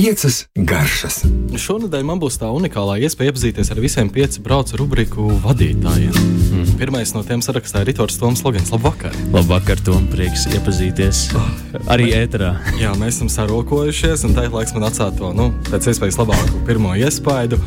Piecas 0.00 0.46
garšas. 0.56 1.18
Šonadēļ 1.60 2.04
man 2.08 2.20
būs 2.22 2.38
tā 2.40 2.48
unikālā 2.56 2.94
iespēja 3.04 3.34
iepazīties 3.34 3.68
ar 3.74 3.82
visiem 3.84 4.08
pieci 4.08 4.40
braucu 4.40 4.80
rubriku 4.80 5.26
vadītājiem. 5.44 6.16
Mm. 6.16 6.72
Pirmais 6.80 7.12
no 7.12 7.20
tiem 7.26 7.44
sarakstā 7.44 7.84
ir 7.84 7.90
Ritors 7.90 8.16
Toms 8.16 8.40
Logans. 8.46 8.72
Labvakar! 8.72 9.12
Labvakar, 9.36 9.84
Tom! 9.84 10.08
Prieks 10.08 10.48
iepazīties. 10.54 11.26
Oh. 11.36 11.52
Arī 11.92 12.14
ēterā. 12.16 12.54
Jā, 12.80 12.96
mēs 12.96 13.20
esam 13.20 13.28
sarokojušies, 13.36 14.24
un 14.24 14.40
tā 14.40 14.48
ir 14.48 14.56
laiks 14.56 14.72
man 14.72 14.88
atstāt 14.88 15.20
to 15.20 15.34
nu, 15.36 15.52
pēc 15.68 15.92
iespējas 15.92 16.22
labāku 16.24 16.64
pirmo 16.64 16.96
iespaidu 16.96 17.60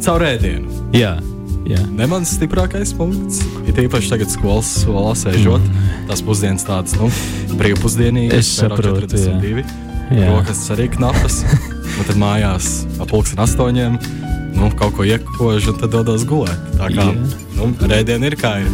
caur 0.00 0.24
ēdienu. 0.32 0.88
Jā. 0.96 1.18
Jā. 1.66 1.80
Ne 1.90 2.06
mans 2.06 2.30
stiprākais 2.36 2.92
punkts. 2.94 3.40
Ir 3.66 3.80
īpaši 3.86 4.12
tagad 4.12 4.30
skolas 4.30 4.68
solā 4.84 5.16
sēžot. 5.18 5.64
Mm. 5.66 6.04
Tas 6.10 6.22
pusdienas 6.22 6.66
tāds 6.66 6.94
nu, 7.00 7.10
brīvpusdienīgs. 7.58 8.36
Es 8.38 8.52
saprotu, 8.60 9.08
42. 9.08 9.64
Jā. 9.66 10.20
Jā. 10.20 10.30
Rokas 10.30 10.62
arī 10.70 10.86
knapas. 10.94 11.40
un 11.42 12.06
tad 12.08 12.18
mājās 12.22 12.70
ap 13.02 13.10
pulksten 13.10 13.42
astoņiem 13.42 13.98
nu, 14.56 14.70
kaut 14.78 14.94
ko 14.96 15.04
iekožu 15.06 15.72
un 15.72 15.80
tad 15.80 15.92
dodos 15.92 16.24
gulēt. 16.28 16.60
Tā 16.76 16.88
kā 16.92 17.06
nu, 17.56 17.68
rēdiena 17.88 18.30
ir 18.30 18.36
kā 18.40 18.52
ir. 18.62 18.70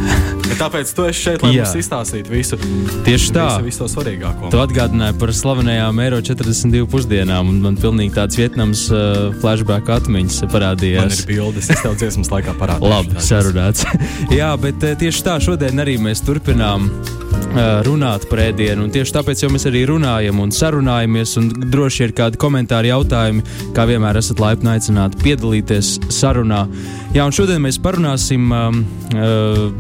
Bet 0.47 0.59
tāpēc 0.61 0.91
tu 0.95 1.07
esi 1.09 1.25
šeit, 1.27 1.45
lai 1.45 1.53
Jā. 1.55 1.67
mums 1.67 1.79
izstāstītu 1.81 2.33
visu. 2.33 2.59
Tieši 3.07 3.33
tā. 3.35 3.47
Visu, 3.49 3.67
visu 3.69 3.83
to 3.83 3.89
svarīgāko. 3.93 4.51
Tu 4.53 4.61
atgādināji 4.63 5.17
par 5.23 5.33
slavenajām 5.39 6.03
Eiro 6.05 6.21
42 6.25 6.89
pusdienām, 6.93 7.51
un 7.53 7.63
man 7.65 7.79
pilnīgi 7.81 8.17
tāds 8.19 8.39
Vietnams 8.41 8.85
uh, 8.93 9.31
flashback 9.43 9.91
atmiņas 9.97 10.43
parādījās. 10.53 11.09
Man 11.09 11.17
ir 11.17 11.27
bildes, 11.31 11.71
es 11.73 11.83
tev 11.85 11.97
dziesmas 12.01 12.33
laikā 12.35 12.57
parādīju. 12.61 12.93
Labi, 12.93 13.25
sarunāts. 13.25 13.87
Jā, 14.41 14.53
bet 14.61 14.83
uh, 14.87 14.97
tieši 14.99 15.27
tā 15.27 15.39
šodien 15.43 15.83
arī 15.83 15.99
mēs 16.03 16.25
turpinām 16.27 16.91
runāt 17.87 18.27
par 18.31 18.43
ēdienu. 18.47 18.89
Tieši 18.93 19.17
tāpēc 19.17 19.45
mēs 19.53 19.67
arī 19.71 19.85
runājam 19.91 20.41
un 20.43 20.53
sarunājamies. 20.55 21.37
Un 21.41 21.51
droši 21.73 22.07
ir 22.07 22.17
kādi 22.17 22.41
komentāri, 22.41 22.93
jautājumi, 22.93 23.45
kā 23.77 23.87
vienmēr 23.89 24.21
esat 24.21 24.43
laipni 24.43 24.75
aicināti 24.75 25.21
piedalīties 25.23 25.95
sarunā. 26.13 26.65
Jā, 27.17 27.27
un 27.27 27.35
šodien 27.35 27.63
mēs 27.65 27.81
parunāsim 27.83 28.53
um, 28.57 28.83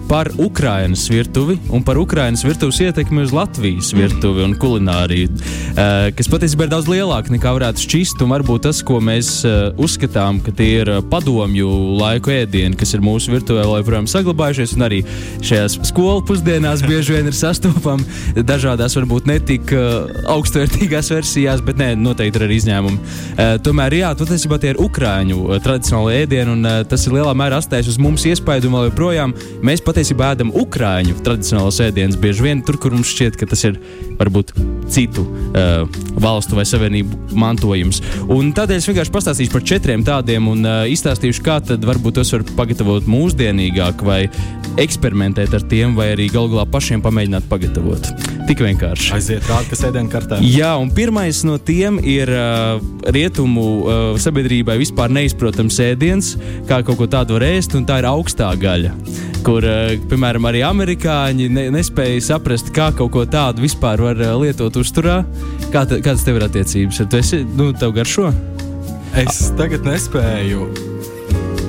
par 0.08 0.30
Ukraiņas 0.38 1.04
virtuvi 1.12 1.56
un 1.72 1.84
par 1.86 1.98
Ukraiņas 2.00 2.44
virtuves 2.44 2.80
ietekmi 2.84 3.22
uz 3.24 3.32
Latvijas 3.34 3.92
virtuvi 3.96 4.44
un 4.44 4.54
kulināriju, 4.58 5.30
uh, 5.32 6.08
kas 6.16 6.30
patiesībā 6.32 6.66
ir 6.66 6.72
daudz 6.72 6.90
lielāka 6.90 7.32
nekā 7.32 7.52
varētu 7.56 7.84
šķist. 7.84 8.22
Un 8.24 8.34
varbūt 8.34 8.66
tas, 8.66 8.82
ko 8.86 8.98
mēs 9.04 9.30
uh, 9.48 9.70
uzskatām, 9.80 10.40
ka 10.44 10.54
tie 10.56 10.68
ir 10.82 10.90
padomju 11.12 11.70
laiku 12.00 12.34
ēdieni, 12.34 12.76
kas 12.78 12.94
ir 12.96 13.04
mūsu 13.04 13.32
virtuvē, 13.34 13.64
joprojām 13.66 14.08
saglabājušies, 14.10 14.74
un 14.76 14.86
arī 14.88 15.00
šajās 15.44 15.78
skolu 15.88 16.24
pusdienās 16.28 16.84
bieži 16.86 17.16
vien 17.16 17.30
ir 17.30 17.36
sastopami 17.36 18.42
dažādās, 18.48 18.96
varbūt 18.98 19.30
netik 19.30 19.72
uh, 19.76 20.10
augstvērtīgās 20.34 21.12
versijās, 21.14 21.64
bet 21.64 21.80
nē, 21.80 21.92
noteikti 22.00 22.40
ir 22.40 22.46
arī 22.48 22.60
izņēmumi. 22.60 23.18
Tomēr, 23.62 23.94
jā, 23.96 24.12
patiesībā 24.18 24.58
tie 24.60 24.72
ir 24.72 24.80
Ukrāņu 24.82 25.58
tradicionāli 25.62 26.22
ēdieni, 26.22 26.54
un 26.56 26.68
tas 26.88 27.06
ir 27.06 27.16
lielā 27.16 27.32
mērā 27.38 27.60
atstājis 27.62 27.92
uz 27.94 27.98
mums 28.02 28.24
iespaidu, 28.28 28.70
vēl 28.72 28.88
joprojām 28.90 29.21
mēs 29.64 29.82
patiesībā 29.84 30.32
ēdam 30.34 30.52
Ukrāņu 30.62 31.18
tradicionālos 31.24 31.80
ēdienus 31.84 32.20
bieži 32.20 32.46
vien 32.46 32.62
tur, 32.66 32.78
kur 32.80 32.94
mums 32.94 33.12
šķiet, 33.12 33.38
ka 33.40 33.48
tas 33.50 33.64
ir 33.68 33.78
varbūt 34.20 34.54
citu 34.92 35.24
uh, 35.24 35.86
valstu 36.22 36.58
vai 36.58 36.66
savienību 36.68 37.36
mantojums. 37.38 38.02
Un 38.32 38.52
tādēļ 38.56 38.82
es 38.82 38.88
vienkārši 38.90 39.14
pastāstīšu 39.14 39.54
par 39.54 39.66
četriem 39.72 40.04
tādiem 40.06 40.50
un 40.52 40.66
uh, 40.66 40.82
izstāstīšu, 40.92 41.44
kā 41.46 41.58
tad 41.72 41.84
varbūt 41.88 42.20
tos 42.20 42.34
var 42.36 42.46
pagatavot 42.58 43.08
mūsdienīgāk 43.10 44.04
vai 44.06 44.22
eksperimentēt 44.82 45.56
ar 45.56 45.66
tiem, 45.68 45.96
vai 45.98 46.12
arī 46.16 46.30
galu 46.32 46.54
galā 46.54 46.68
pašiem 46.72 47.04
pamēģināt 47.04 47.48
pagatavot. 47.50 48.41
Tik 48.48 48.62
vienkārši. 48.64 49.12
Aiziet 49.16 49.46
rādi, 49.48 49.70
kas 49.70 49.84
ēdienu 49.86 50.10
kartē. 50.12 50.38
Jā, 50.42 50.72
un 50.80 50.90
pirmais 50.94 51.42
no 51.46 51.58
tiem 51.62 51.98
ir 52.02 52.30
uh, 52.34 52.82
rietumu 53.14 53.66
uh, 53.80 54.00
sabiedrībai 54.20 54.76
vispār 54.80 55.12
neizprotams 55.14 55.78
ēdiens, 55.84 56.32
kā 56.68 56.82
kaut 56.86 56.98
ko 56.98 57.08
tādu 57.10 57.38
var 57.38 57.46
ēst, 57.52 57.76
un 57.78 57.86
tā 57.88 58.00
ir 58.02 58.08
augstā 58.10 58.50
gaļa. 58.58 58.94
Kur, 59.46 59.66
uh, 59.66 59.94
piemēram, 60.10 60.50
arī 60.50 60.64
amerikāņi 60.66 61.48
ne, 61.54 61.68
nespēja 61.74 62.22
saprast, 62.32 62.72
kā 62.74 62.90
kaut 62.98 63.14
ko 63.14 63.26
tādu 63.30 63.64
vispār 63.64 64.02
var 64.02 64.22
uh, 64.22 64.34
lietot 64.42 64.78
uzturā. 64.82 65.22
Kā 65.72 65.86
ta, 65.86 66.02
kādas 66.02 66.26
tev 66.26 66.40
ir 66.40 66.48
attiecības? 66.50 67.04
Tu 67.06 67.22
esi, 67.22 67.44
nu, 67.58 67.70
tev 67.78 67.94
garšo? 67.96 68.32
Es 69.22 69.44
tagad 69.58 69.86
nespēju 69.86 70.91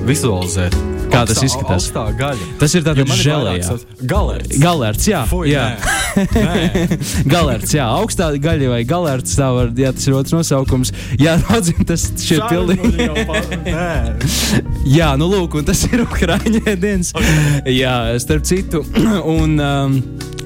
vizualizēt 0.08 0.76
Kā 1.14 1.22
augstā, 1.22 1.34
tas 1.34 1.44
izskatās? 1.46 1.86
Gaļa. 2.18 2.46
Tas 2.58 2.74
ir 2.74 2.84
tāds 2.86 3.14
žēlējs. 3.20 3.84
Galerts. 4.10 4.56
Galerts, 4.60 5.06
jā. 5.08 5.22
Fui, 5.30 5.52
jā. 5.52 5.64
galerts, 7.34 7.74
jā. 7.76 7.86
Augstā 8.00 8.30
gaļa 8.42 8.72
vai 8.72 8.80
galerts, 8.88 9.36
tā 9.38 9.50
var, 9.54 9.70
jā, 9.78 9.92
tas 9.94 10.08
ir 10.08 10.18
otrs 10.18 10.34
nosaukums. 10.34 10.94
Jā, 11.20 11.36
raudzim, 11.44 11.84
tas 11.86 12.08
šķiet 12.18 12.44
pilnīgi. 12.50 13.08
jā, 14.98 15.12
nu 15.20 15.30
lūk, 15.30 15.58
un 15.60 15.68
tas 15.70 15.84
ir 15.90 16.04
Ukraiņa 16.06 16.76
dienas. 16.82 17.14
Okay. 17.14 17.76
Jā, 17.78 17.96
starp 18.22 18.46
citu. 18.48 18.82
un, 19.36 19.58
um, 19.60 20.00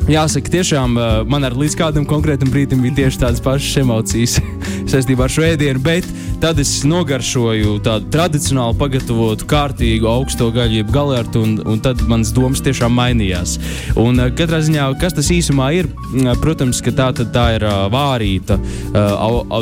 Jāsaka, 0.08 0.48
tiešām 0.48 0.94
man 1.28 1.44
ar 1.44 1.52
līdz 1.52 1.74
kādam 1.76 2.06
konkrētam 2.08 2.48
brīdim 2.48 2.80
bija 2.80 3.02
tieši 3.02 3.19
tādas 3.20 3.42
pašas 3.44 3.82
emocijas 3.82 4.38
saistībā 4.92 5.26
ar 5.26 5.32
šo 5.34 5.44
ēdienu, 5.44 5.82
bet 5.84 6.06
tad 6.41 6.56
es 6.62 6.70
nogaršoju 6.88 7.74
tādu 7.84 8.08
tradicionāli 8.14 8.78
pagatavotu, 8.80 9.44
kārtīgu 9.50 10.08
augsto 10.08 10.48
gaļu, 10.54 10.78
jeb 10.80 10.92
galertu, 10.94 11.42
un, 11.44 11.58
un 11.69 11.82
tad 11.84 12.00
manas 12.08 12.30
domas 12.32 12.62
tiešām 12.64 12.96
mainījās. 12.96 13.58
Un 14.00 14.22
katrā 14.38 14.62
ziņā, 14.64 14.86
kas 15.02 15.19
tas 15.19 15.28
īsumā 15.34 15.69
ir, 15.76 15.91
protams, 16.40 16.80
ka 16.84 16.94
tā, 16.96 17.10
tā 17.19 17.44
ir 17.58 17.69
vārīta 17.92 18.56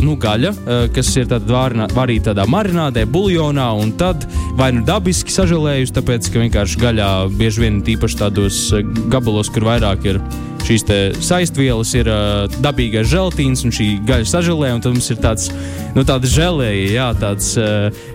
nu, 0.07 0.15
gaļa, 0.23 0.55
kas 0.95 1.11
ir 1.19 1.33
vārina, 1.49 1.91
vārīta 1.97 2.31
tādā 2.31 2.47
marinādē, 2.55 3.07
buļļonā, 3.11 3.67
un 3.83 3.97
tad 3.99 4.28
vai 4.55 4.71
nu 4.77 4.87
dabiski 4.87 5.34
sažēlējusi, 5.34 5.97
tāpēc 5.99 6.31
ka 6.31 6.47
vienkārši 6.47 6.84
gaļā 6.87 7.13
bieži 7.34 7.67
vien 7.67 7.83
tīpaši 7.87 8.23
tādos 8.23 8.63
gabalos, 9.11 9.51
kur 9.51 9.73
vairāk 9.73 10.13
ir 10.13 10.23
šīs 10.66 10.84
saistvielas 11.22 11.93
ir 11.94 12.09
uh, 12.10 12.47
dabīgais 12.62 13.09
želatīns 13.10 13.62
un 13.66 13.75
šī 13.75 13.88
gaļa 14.06 14.27
sažēlē. 14.31 14.72
Tad 14.82 14.97
mums 14.97 15.10
ir 15.12 15.21
tāds 15.22 15.50
nu, 15.94 16.03
žēlēji, 16.04 16.88
jā, 16.97 17.06
tāds 17.21 17.53
uh, 17.60 18.06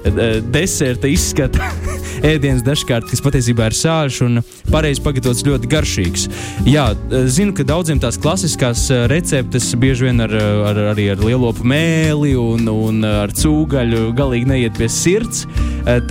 deserta 0.52 1.10
izskata 1.12 1.72
ēdiens 2.32 2.64
dažkārt, 2.66 3.08
kas 3.10 3.24
patiesībā 3.24 3.70
ir 3.72 3.78
sāļš 3.78 4.20
un 4.28 4.42
pareizi 4.72 5.04
pagatavots 5.06 5.46
ļoti 5.48 5.72
garšīgs. 5.72 6.28
Jā, 6.68 6.90
zinu, 7.32 7.56
ka 7.58 7.66
daudziem 7.68 8.02
tās 8.04 8.20
klasiskās 8.22 8.88
receptes 9.12 9.72
bieži 9.80 10.10
vien 10.10 10.26
ar, 10.28 10.36
ar, 10.72 10.82
arī 10.92 11.10
ar 11.14 11.24
lielopu 11.24 11.66
mēli 11.68 12.36
un, 12.40 12.68
un 12.72 13.06
ar 13.08 13.34
cūgaļu 13.36 14.12
galīgi 14.18 14.52
neiet 14.52 14.78
pie 14.78 14.92
sirds, 14.92 15.48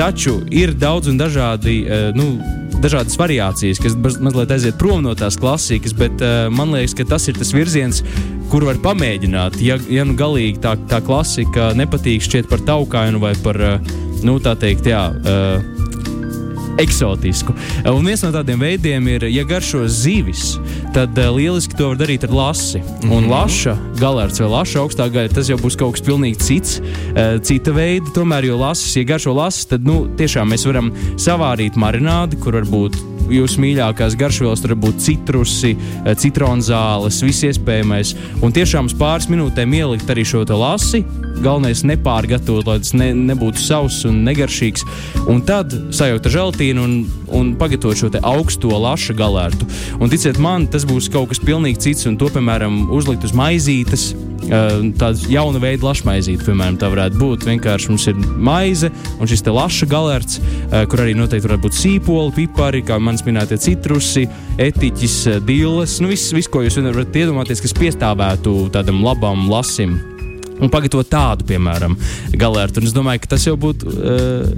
taču 0.01 0.41
ir 0.51 0.75
daudz 0.79 1.13
un 1.13 1.21
dažādi. 1.21 1.83
Nu, 2.17 2.33
dažādas 2.83 3.19
variācijas, 3.21 3.81
kas 3.83 3.97
mazliet 4.21 4.53
aiziet 4.55 4.79
prom 4.81 5.03
no 5.05 5.15
tās 5.19 5.39
klasikas, 5.41 5.95
bet 5.97 6.23
uh, 6.25 6.47
man 6.53 6.75
liekas, 6.75 6.97
ka 6.99 7.09
tas 7.15 7.29
ir 7.31 7.39
tas 7.39 7.53
virziens, 7.57 8.03
kur 8.51 8.67
var 8.69 8.81
pamēģināt. 8.83 9.61
Ja, 9.65 9.79
ja 9.91 10.07
nu 10.07 10.17
galīgi 10.19 10.63
tā, 10.65 10.77
tā 10.91 11.03
klasika 11.05 11.71
nepatīk 11.79 12.25
šķiet 12.27 12.51
par 12.51 12.65
taukainu 12.67 13.23
vai 13.23 13.35
par, 13.45 13.61
uh, 13.61 13.93
nu 14.27 14.41
tā 14.43 14.57
teikt, 14.59 14.91
jā. 14.91 15.07
Uh, 15.21 15.80
eksotisku. 16.81 17.55
Un 17.91 18.07
viens 18.07 18.23
no 18.25 18.33
tādiem 18.35 18.61
veidiem 18.61 19.09
ir, 19.13 19.27
ja 19.31 19.45
garšo 19.49 19.85
zivis, 19.91 20.57
tad 20.95 21.19
uh, 21.19 21.31
lieliski 21.37 21.77
to 21.79 21.93
var 21.93 22.01
darīt 22.01 22.27
ar 22.29 22.35
lasi. 22.35 22.79
Mm 22.79 22.87
-hmm. 22.87 23.17
Un 23.17 23.23
mhm. 23.23 23.31
laša, 23.31 23.77
galērts 24.01 24.41
vai 24.41 24.49
laša 24.49 24.81
augstā 24.81 25.09
gaļa, 25.13 25.35
tas 25.35 25.49
jau 25.49 25.59
būs 25.59 25.79
kaut 25.79 25.95
kas 25.95 26.07
pilnīgi 26.07 26.39
cits, 26.39 26.81
uh, 26.81 27.41
cita 27.43 27.73
veida. 27.73 28.07
Tomēr, 28.15 28.45
jo 28.45 28.59
lasis, 28.59 28.97
ja 28.97 29.05
garšo 29.05 29.33
lasis, 29.33 29.67
tad 29.67 29.85
nu, 29.85 30.09
tiešām 30.17 30.49
mēs 30.51 30.67
varam 30.67 30.93
savārīt 31.17 31.77
marinādi, 31.77 32.37
kur 32.37 32.55
varbūt 32.55 33.20
jūsu 33.35 33.63
mīļākās 33.63 34.17
garšvielas, 34.21 34.63
tur 34.63 34.75
var 34.75 34.81
būt 34.87 35.01
citrusi, 35.05 35.75
eh, 35.77 36.15
citronzāles, 36.15 37.23
viss 37.25 37.47
iespējamais. 37.49 38.15
Un 38.43 38.53
tiešām 38.53 38.91
uz 38.91 38.95
pāris 38.95 39.29
minūtēm 39.31 39.75
ielikt 39.81 40.11
arī 40.11 40.25
šo 40.27 40.45
lasi. 40.51 41.05
Galvenais 41.41 41.83
nepārgatavot, 41.89 42.67
lai 42.67 42.79
tas 42.79 42.93
ne, 42.93 43.13
nebūtu 43.15 43.59
sauss 43.59 44.05
un 44.05 44.25
negaršīgs. 44.27 44.85
Un 45.29 45.41
tad 45.43 45.73
sajaukt 45.91 46.27
ar 46.27 46.33
želatīnu 46.33 46.85
un, 46.85 47.07
un 47.29 47.55
pagatavot 47.57 47.97
šo 47.97 48.11
augsto 48.23 48.69
laša 48.69 49.15
galērtu. 49.15 49.69
Un 50.01 50.11
ticiet 50.11 50.39
man, 50.39 50.67
tas 50.67 50.85
būs 50.85 51.11
kaut 51.13 51.31
kas 51.33 51.41
pilnīgi 51.41 51.81
cits. 51.87 52.07
Un 52.07 52.19
to, 52.21 52.29
piemēram, 52.29 52.91
uzlikt 52.93 53.25
uz 53.25 53.33
maizītes 53.33 54.13
tāda 54.49 55.31
jauna 55.31 55.61
veida 55.63 55.87
lašmaizīte, 55.87 56.47
piemēram, 56.47 56.79
tā 56.81 56.91
varētu 56.93 57.21
būt. 57.21 57.47
Vienkārši 57.49 57.93
mums 57.93 58.07
ir 58.11 58.21
maize 58.41 58.91
un 59.19 59.31
šis 59.31 59.45
te 59.47 59.55
laša 59.55 59.89
galerts, 59.91 60.41
kur 60.91 61.05
arī 61.05 61.17
noteikti 61.19 61.49
varētu 61.49 61.67
būt 61.67 61.79
sīpoli, 61.79 62.35
pipari, 62.39 62.85
kā 62.87 62.99
manis 63.03 63.25
minētie 63.27 63.61
citrusi, 63.61 64.27
etiķis, 64.61 65.19
dīles. 65.47 65.99
Nu, 66.03 66.11
viss, 66.13 66.33
vis, 66.37 66.49
ko 66.51 66.65
jūs 66.65 66.81
varat 66.81 67.21
iedomāties, 67.23 67.63
kas 67.65 67.77
piestāvētu 67.77 68.71
tādam 68.75 69.05
labam 69.05 69.49
lasim. 69.51 69.99
Un 70.61 70.69
pagatavot 70.69 71.09
tādu, 71.09 71.47
piemēram, 71.49 71.95
galērtu. 72.37 72.83
Un 72.83 72.91
es 72.91 72.93
domāju, 72.93 73.23
ka 73.25 73.33
tas 73.33 73.47
jau 73.49 73.57
būtu 73.61 73.95
uh, 73.95 74.51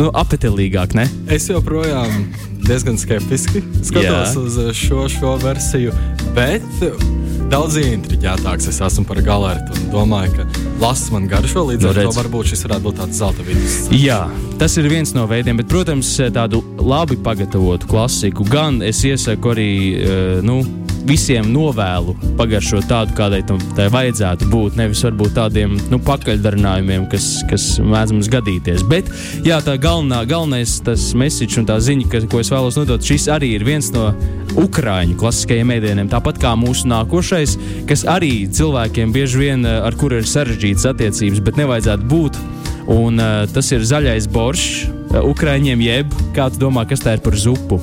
nu, 0.00 0.08
apetītīgāk, 0.10 0.96
ne? 0.98 1.06
Es 1.30 1.46
joprojām 1.50 2.26
diezgan 2.64 2.98
skeptiski 2.98 3.62
skatos 3.84 4.34
Jā. 4.34 4.40
uz 4.40 4.58
šo, 4.78 5.04
šo 5.12 5.36
versiju, 5.42 5.92
bet 6.36 6.64
daudz 7.52 7.76
intriģētāks 7.80 8.68
es 8.70 8.80
esmu 8.84 9.04
par 9.08 9.20
galertu 9.24 9.74
un 9.76 9.90
domāju, 9.92 10.38
ka 10.38 10.64
lasu 10.82 11.14
man 11.14 11.28
garšo 11.30 11.66
līdz 11.70 11.84
no, 11.84 11.90
ar 11.92 11.98
redz. 12.00 12.10
to 12.10 12.20
varbūt 12.22 12.50
šis 12.52 12.64
varētu 12.66 12.86
būt 12.86 13.00
tāds 13.02 13.20
zelta 13.20 13.46
vidus. 13.46 13.76
Jā, 13.94 14.20
tas 14.60 14.76
ir 14.80 14.88
viens 14.92 15.14
no 15.16 15.26
veidiem, 15.30 15.58
bet, 15.60 15.68
protams, 15.70 16.14
tādu 16.34 16.62
labi 16.80 17.18
pagatavotu 17.24 17.90
klasiku 17.90 18.46
gan 18.48 18.80
es 18.86 19.02
iesaku 19.06 19.54
arī, 19.54 19.70
nu, 20.46 20.62
visiem 21.08 21.50
novēlu 21.52 22.14
pagaršot 22.38 22.88
tādu, 22.88 23.14
kādai 23.18 23.42
tam 23.46 23.60
vajadzētu 23.76 24.48
būt. 24.52 24.78
Nevis 24.80 25.04
varbūt 25.06 25.34
tādiem 25.36 25.76
nu, 25.92 26.00
pakaļdarinājumiem, 26.04 27.06
kas, 27.12 27.28
kas 27.50 27.66
mēdz 27.84 28.14
mums 28.16 28.30
gadīties. 28.32 28.84
Bet 28.90 29.10
jā, 29.46 29.60
tā 29.64 29.76
galvenā, 29.80 30.22
galvenais 30.28 30.78
tas 30.84 31.10
message 31.18 31.60
un 31.60 31.68
tā 31.68 31.78
ziņa, 31.82 32.08
ka, 32.12 32.24
ko 32.30 32.40
es 32.42 32.52
vēlos 32.52 32.78
nodot, 32.80 33.04
šis 33.04 33.28
arī 33.32 33.54
ir 33.58 33.66
viens 33.66 33.90
no 33.94 34.10
ukrāņu 34.60 35.18
klasiskajiem 35.20 35.74
ēdieniem. 35.76 36.10
Tāpat 36.12 36.40
kā 36.42 36.54
mūsu 36.58 36.88
nākošais, 36.90 37.56
kas 37.88 38.06
arī 38.10 38.46
cilvēkiem 38.54 39.14
bieži 39.14 39.40
vien 39.40 39.66
ar 39.66 39.96
kuru 39.98 40.22
ir 40.22 40.30
sarežģītas 40.30 40.88
attiecības, 40.94 41.42
bet 41.44 41.60
nevajadzētu 41.60 42.10
būt. 42.10 42.40
Un, 42.84 43.16
uh, 43.16 43.46
tas 43.48 43.70
ir 43.72 43.84
zaļais 43.88 44.28
boršs, 44.28 44.84
uh, 44.84 45.22
ukrāņiem, 45.24 45.84
jeb 45.86 46.16
kā 46.36 46.50
tu 46.52 46.60
domā, 46.66 46.84
kas 46.88 47.00
tā 47.00 47.16
ir 47.16 47.24
par 47.24 47.36
zupu? 47.40 47.80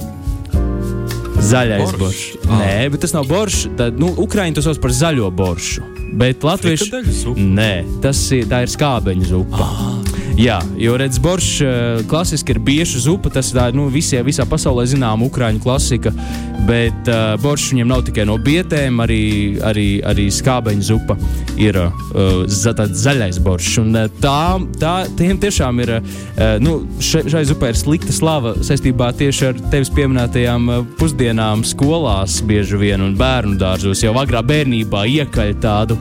Zaļais 1.41 1.95
boršs. 1.97 2.25
Ah. 2.45 2.61
Nē, 2.61 2.75
bet 2.93 3.03
tas 3.05 3.15
nav 3.15 3.25
boršs. 3.29 3.65
Tad, 3.79 3.97
nu, 4.01 4.11
Ukrāņi 4.21 4.57
to 4.57 4.65
sauc 4.65 4.81
par 4.83 4.93
zaļo 4.95 5.31
boršu. 5.33 5.85
Bet 6.21 6.45
latvieši. 6.45 6.91
Nē, 7.39 7.73
tas 8.03 8.21
ir, 8.35 8.45
ir 8.45 8.71
skābeņu 8.71 9.31
zupa. 9.33 9.65
Ah. 9.65 10.10
Jā, 10.39 10.61
jo 10.79 10.95
redz, 10.99 11.19
boršs 11.21 11.49
eh, 11.61 12.03
klasiski 12.07 12.55
ir 12.55 12.61
bieža 12.63 13.01
zupa. 13.03 13.31
Tas 13.33 13.51
ir 13.51 13.75
nu, 13.75 13.89
visiem, 13.91 14.23
visā 14.25 14.45
pasaulē 14.47 14.85
zināma 14.87 15.27
ukrāņu 15.27 15.63
klasika. 15.63 16.13
Bet 16.61 17.07
uh, 17.09 17.33
boršs 17.41 17.71
viņam 17.71 17.89
nav 17.89 18.03
tikai 18.05 18.21
no 18.29 18.35
bietēm, 18.37 18.99
arī, 19.01 19.23
arī, 19.65 19.85
arī 20.05 20.27
skābeņa 20.29 20.83
zupa 20.85 21.15
ir 21.57 21.77
uh, 21.81 22.43
za, 22.45 22.75
zaļais 22.77 23.39
boršs. 23.41 23.79
Un, 23.81 23.95
uh, 23.97 24.19
tā, 24.21 24.59
tā 24.77 24.91
tiem 25.17 25.39
tiešām 25.41 25.81
ir, 25.81 25.95
uh, 25.97 26.43
nu, 26.61 26.75
še, 27.01 27.23
šai 27.33 27.41
zupai 27.49 27.71
ir 27.73 27.79
slikta 27.81 28.13
slava 28.13 28.53
saistībā 28.61 29.09
tieši 29.17 29.47
ar 29.49 29.63
tevis 29.73 29.89
pieminētajām 29.95 30.69
uh, 30.69 30.83
pusdienām 31.01 31.65
skolās 31.65 32.37
bieži 32.45 32.77
vien 32.83 33.01
un 33.01 33.17
bērnu 33.17 33.57
dārzos. 33.61 34.05
Jau 34.05 34.13
agrā 34.21 34.43
bērnībā 34.45 35.07
iekaļ 35.15 35.55
tādu 35.65 35.97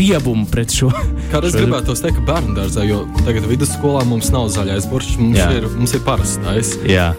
riebumu 0.00 0.48
pret 0.48 0.72
šo. 0.72 0.88
Kā 1.28 1.44
es 1.44 1.58
gribētu 1.58 1.98
teikt, 2.00 2.24
bērnu 2.24 2.56
dārzā, 2.56 2.88
jo 2.88 3.04
tagad 3.26 3.44
vidus 3.50 3.67
vidusskolā 3.68 4.04
mums 4.08 4.30
nav 4.32 4.48
zaļais 4.54 4.86
burbuļs, 4.88 5.18
mums, 5.20 5.42
ir, 5.52 5.68
mums 5.76 5.92
ir 5.92 6.04
parastais. 6.06 6.72
Jā. 6.88 7.12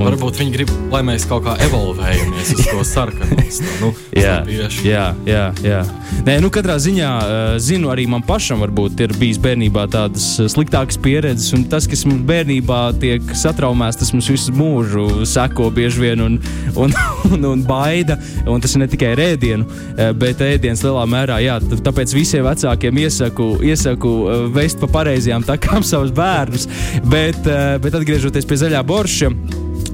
Un... 0.00 0.06
Varbūt 0.08 0.38
viņi 0.40 0.52
grib, 0.54 0.70
lai 0.88 1.02
mēs 1.04 1.26
kaut 1.28 1.42
kā 1.44 1.58
evolvējamies 1.60 2.54
uz 2.54 2.68
to 2.70 2.84
sarkanu. 2.88 3.36
Nu, 3.82 3.90
jā, 4.16 4.38
jā, 4.80 5.10
jā, 5.28 5.42
jā. 5.60 5.80
Nē, 6.24 6.38
nu, 6.40 6.48
katrā 6.52 6.78
ziņā 6.80 7.10
uh, 7.20 7.40
zinu, 7.60 7.90
arī 7.92 8.06
man 8.08 8.24
pašam 8.24 8.62
varbūt 8.64 9.02
ir 9.04 9.12
bijis 9.20 9.36
bērnībā 9.44 9.84
tādas 9.92 10.24
sliktākas 10.54 10.96
pieredzes, 11.04 11.52
un 11.56 11.66
tas, 11.68 11.84
kas 11.90 12.06
mums 12.08 12.24
bērnībā 12.28 12.80
tiek 13.02 13.28
satraumēts, 13.36 14.00
tas 14.00 14.14
mums 14.16 14.30
visu 14.32 14.56
mūžu 14.56 15.26
seko 15.28 15.68
bieži 15.76 16.06
vien 16.06 16.24
un, 16.24 16.40
un, 16.80 16.96
un, 17.28 17.48
un 17.52 17.64
baida. 17.68 18.16
Un 18.48 18.64
tas 18.64 18.72
ir 18.72 18.84
ne 18.84 18.88
tikai 18.88 19.12
ēdienu, 19.20 19.68
bet 20.16 20.40
ēdienas 20.44 20.84
lielā 20.86 21.04
mērā. 21.12 21.42
Jā, 21.44 21.58
tāpēc 21.60 22.16
visiem 22.16 22.48
vecākiem 22.48 23.04
iesaku, 23.04 23.50
iesaku 23.68 24.14
vest 24.56 24.80
pa 24.80 24.88
pareizajām 25.00 25.44
takām 25.44 25.84
savus 25.90 26.14
bērnus. 26.16 26.70
Bet, 27.04 27.44
bet 27.84 28.00
atgriežoties 28.00 28.48
pie 28.48 28.64
zaļā 28.64 28.86
borša. 28.88 29.34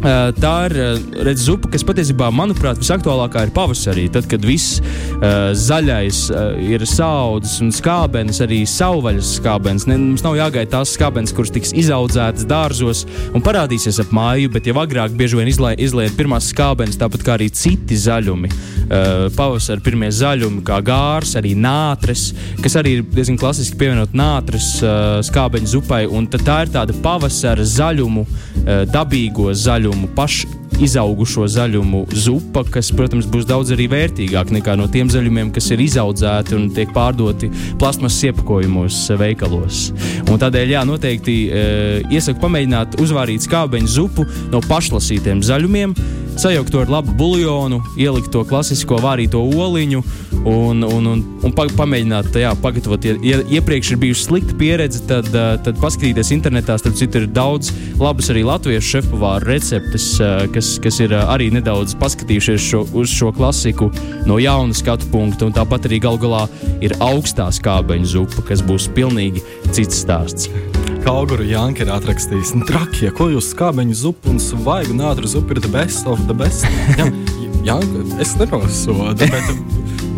Tā 0.04 0.52
ir 0.68 0.74
redz, 1.24 1.46
zupa, 1.46 1.70
kas 1.72 1.84
patiesībā, 1.86 2.28
manuprāt, 2.34 2.78
visaktuālākā 2.82 3.46
ir 3.46 3.52
pavasarī. 3.56 4.04
Tad, 4.12 4.26
kad 4.28 4.44
viss 4.44 4.78
uh, 4.82 5.54
zaļais 5.56 6.18
uh, 6.30 6.58
ir 6.60 6.84
saudzes 6.86 7.56
un 7.64 7.72
skābenes, 7.74 8.42
arī 8.44 8.60
savvaļas 8.68 9.32
skābenes. 9.40 9.86
Ne, 9.88 9.96
mums 10.02 10.24
nav 10.26 10.36
jāgaida 10.36 10.76
tās 10.76 10.92
skābenes, 10.98 11.32
kuras 11.36 11.54
tiks 11.54 11.72
izaudzētas 11.80 12.46
dārzos 12.48 13.04
un 13.32 13.44
parādīsies 13.44 14.02
ap 14.04 14.12
māju, 14.16 14.52
bet 14.52 14.68
jau 14.68 14.76
agrāk 14.82 15.16
bieži 15.16 15.40
vien 15.40 15.50
izliet 15.50 16.18
pirmās 16.18 16.50
skābenes, 16.52 17.00
tāpat 17.00 17.24
kā 17.24 17.36
arī 17.38 17.48
citi 17.54 17.98
zaļumi. 18.04 18.52
Uh, 18.86 19.26
pavasarī 19.34 19.82
pirmie 19.88 20.12
zaļumi, 20.14 20.62
kā 20.66 20.82
gārs, 20.86 21.34
arī 21.40 21.56
nātres, 21.58 22.28
kas 22.62 22.76
arī 22.78 22.98
ir 22.98 23.08
diezgan 23.16 23.40
klasiski 23.40 23.80
pievienot 23.80 24.14
nātres 24.16 24.76
uh, 24.84 25.18
skābeņu 25.26 25.72
zupai. 25.72 26.04
Tā 26.36 26.60
ir 26.62 26.70
tāda 26.74 26.94
pavasara 27.02 27.64
zaļumu, 27.66 28.22
uh, 28.28 28.84
dabīgo 28.92 29.50
zaļumu 29.56 29.85
zaļumu, 29.86 30.08
pašu 30.18 30.48
izaugušo 30.82 31.46
zaļumu 31.50 32.04
zupa, 32.12 32.64
kas, 32.76 32.90
protams, 32.96 33.28
būs 33.30 33.46
daudz 33.48 33.72
arī 33.74 33.88
vērtīgāk 33.92 34.52
nekā 34.56 34.76
no 34.78 34.88
tiem 34.92 35.10
zaļumiem, 35.12 35.52
kas 35.54 35.70
ir 35.74 35.82
izaudzēti 35.86 36.56
un 36.58 36.68
tiek 36.76 36.92
pārdoti 36.96 37.50
plasmas 37.80 38.18
iepakojumos 38.28 39.00
veikalos. 39.20 39.88
Un 40.26 40.42
tādēļ, 40.42 40.76
jā, 40.76 40.84
noteikti 40.88 41.38
e, 41.46 41.64
iesaku 42.12 42.42
pamēģināt 42.44 43.00
uzvārīt 43.02 43.46
skābeņu 43.46 43.92
zupu 43.96 44.28
no 44.52 44.62
pašlasītiem 44.68 45.44
zaļumiem 45.46 45.96
sajaukt 46.36 46.72
to 46.72 46.82
ar 46.84 46.90
labu 46.92 47.14
buļļonu, 47.16 47.78
ielikt 48.00 48.28
to 48.34 48.42
klasisko 48.48 48.98
vārīto 49.00 49.40
oliņu 49.40 50.02
un, 50.46 50.84
un, 50.84 51.08
un, 51.08 51.22
un 51.44 51.54
pa, 51.56 51.66
pamēģināt 51.78 52.36
jā, 52.42 52.52
pagatavot. 52.62 53.06
Ja 53.24 53.40
iepriekš 53.56 53.94
ir 53.94 54.00
bijusi 54.04 54.26
slikta 54.28 54.56
pieredze, 54.60 55.02
tad, 55.08 55.30
tad 55.32 55.80
paskatīties 55.80 56.32
internetā. 56.36 56.76
Starp 56.80 56.98
citu, 56.98 57.22
ir 57.22 57.30
daudz 57.32 57.72
labas 58.00 58.28
arī 58.32 58.44
latviešu 58.46 58.96
šefpavāru 58.96 59.48
receptes, 59.48 60.10
kas, 60.54 60.65
kas 60.82 61.00
ir 61.04 61.14
arī 61.16 61.48
nedaudz 61.54 61.94
paskatījušies 62.00 62.64
šo, 62.70 62.82
uz 62.96 63.12
šo 63.12 63.32
klasiku 63.36 63.90
no 64.28 64.38
jauna 64.42 64.76
skatu 64.76 65.08
punkta. 65.12 65.50
Tāpat 65.56 65.88
arī 65.88 66.00
gal 66.02 66.18
galā 66.20 66.46
ir 66.84 66.96
augstā 67.04 67.48
skābeņu 67.54 68.10
zupa, 68.16 68.44
kas 68.50 68.64
būs 68.66 68.90
pilnīgi 68.96 69.44
cits 69.70 70.02
stāsts. 70.04 70.50
Kauguru 71.06 71.46
Janka 71.46 71.84
ir 71.84 71.92
atrakstījis, 71.94 72.56
nu, 72.58 72.66
trakie, 72.66 73.12
ko 73.14 73.28
jūs 73.30 73.52
skābeņu 73.52 73.94
zupu 73.94 74.32
un 74.32 74.40
svaigu 74.42 74.96
nātru 74.98 75.30
zupu 75.30 75.54
ir 75.54 75.62
the 75.62 75.70
best 75.70 76.08
of 76.10 76.24
the 76.26 76.34
best. 76.34 76.66
Jā, 76.98 77.06
Janka, 77.66 78.02
es 78.22 78.34
nenosodu, 78.38 79.28
bet, 79.30 79.52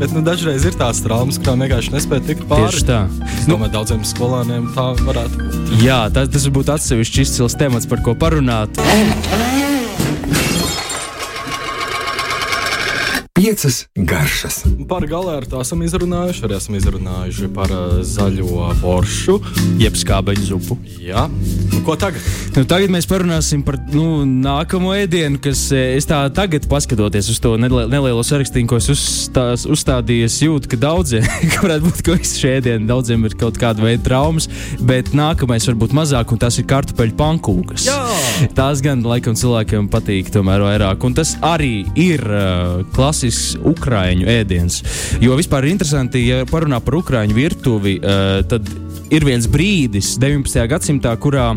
bet 0.00 0.16
nu, 0.16 0.22
dažreiz 0.24 0.64
ir 0.68 0.78
tās 0.80 1.02
traumas, 1.04 1.36
kurām 1.40 1.64
vienkārši 1.64 1.92
nespēja 1.92 2.24
tikt 2.30 2.48
pāri. 2.48 2.72
Tieši 2.72 2.88
tā. 2.88 3.02
Es 3.28 3.44
domāju, 3.44 3.68
nu, 3.68 3.74
daudziem 3.76 4.08
skolāniem 4.08 4.72
tā 4.76 4.90
varētu 5.04 5.44
būt. 5.44 5.76
Jā, 5.84 6.00
tas, 6.12 6.32
tas 6.32 6.48
būtu 6.52 6.76
atsevišķs 6.78 7.24
izcils 7.26 7.60
temats, 7.60 7.88
par 7.88 8.04
ko 8.04 8.16
parunāt. 8.16 8.80
Piecas 13.48 13.86
garšas. 13.96 14.58
Par 14.88 15.06
galērtu 15.08 15.56
esam 15.62 15.80
izrunājuši, 15.86 16.42
arī 16.44 16.56
esam 16.58 16.74
izrunājuši 16.76 17.46
par 17.56 17.70
uh, 17.72 18.00
zaļo 18.04 18.66
boršu, 18.82 19.38
jeb 19.80 19.94
skābeņu 19.96 20.44
zupu. 20.50 20.76
Jā, 21.00 21.22
nu, 21.72 21.80
ko 21.86 21.94
tagad? 21.96 22.26
Nu, 22.52 22.66
tagad 22.68 22.92
mēs 22.92 23.08
parunāsim 23.08 23.62
par 23.64 23.78
nu, 23.94 24.26
nākamo 24.28 24.92
ēdienu, 24.98 25.40
kas 25.40 25.62
eh, 25.72 25.94
es 25.96 26.04
tā 26.10 26.18
tagad, 26.36 26.66
paskatoties 26.68 27.30
uz 27.32 27.40
to 27.40 27.54
nelielo 27.56 28.20
sarakstu, 28.20 28.60
ko 28.68 28.82
es 28.82 28.90
uzstās, 28.92 29.64
uzstādīju, 29.64 30.28
es 30.28 30.36
jūtu, 30.44 30.68
ka 30.74 30.80
daudziem, 30.84 31.24
ka 31.54 31.64
varētu 31.64 31.88
būt, 31.88 32.04
ka 32.04 32.18
visi 32.18 32.42
šie 32.42 32.52
ēdieni 32.58 32.90
daudziem 32.90 33.24
ir 33.24 33.38
kaut 33.40 33.56
kāda 33.56 33.86
veida 33.86 34.04
traumas, 34.10 34.50
bet 34.84 35.14
nākamais 35.16 35.70
varbūt 35.72 35.96
mazāk, 35.96 36.36
un 36.36 36.44
tas 36.44 36.60
ir 36.60 36.68
kartupeļu 36.68 37.16
pankūkas. 37.16 37.88
Jā! 37.88 37.96
Tās 38.60 38.84
gan 38.84 39.00
laikam 39.08 39.40
cilvēkiem 39.40 39.88
patīk 39.88 40.28
tomēr 40.36 40.68
vairāk, 40.68 41.08
un 41.08 41.16
tas 41.16 41.32
arī 41.40 41.86
ir 41.96 42.28
uh, 42.28 42.84
klasisks 42.92 43.37
klasisks 43.38 43.58
ukrāņu 43.64 44.26
ēdiens. 44.28 44.82
Jo 45.22 45.36
vispār 45.38 45.66
ir 45.66 45.74
interesanti, 45.76 46.26
ja 46.28 46.44
parunā 46.48 46.80
par 46.80 46.98
ukrāņu 46.98 47.34
virtuvi, 47.36 47.98
uh, 48.00 48.40
tad 48.48 48.66
ir 49.10 49.24
viens 49.24 49.46
brīdis 49.48 50.18
19. 50.18 50.66
gadsimtā, 50.68 51.16
kurā 51.18 51.54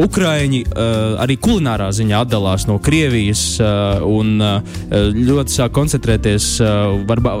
Ukrāņi 0.00 0.60
uh, 0.70 1.18
arī 1.20 1.34
kulinārā 1.42 1.90
ziņā 1.92 2.22
atdalās 2.24 2.62
no 2.68 2.78
Krievijas 2.80 3.42
uh, 3.60 4.00
un 4.06 4.38
uh, 4.40 4.78
ļoti 5.12 5.52
sāk 5.52 5.74
koncentrēties 5.76 6.46
uh, 6.62 6.94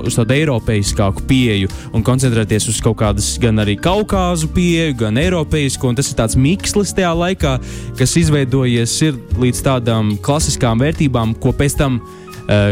uz 0.04 0.18
tādu 0.18 0.34
eiropeiskāku 0.34 1.24
pieeju 1.30 1.70
un 1.94 2.04
koncentrēties 2.04 2.66
uz 2.72 2.82
kaut 2.84 2.98
kādas 3.00 3.30
gan 3.40 3.62
arī 3.62 3.78
kaukāzu 3.80 4.50
pieeju, 4.52 4.98
gan 5.06 5.20
eiropeisku. 5.22 5.94
Tas 5.96 6.10
ir 6.10 6.18
tāds 6.18 6.36
mikslis 6.36 6.92
tajā 6.96 7.14
laikā, 7.22 7.54
kas 7.96 8.18
izveidojies 8.20 8.98
līdz 9.40 9.64
tādām 9.70 10.16
klasiskām 10.20 10.82
vērtībām, 10.82 11.38
ko 11.40 11.54
pēc 11.56 11.78
tam 11.80 12.02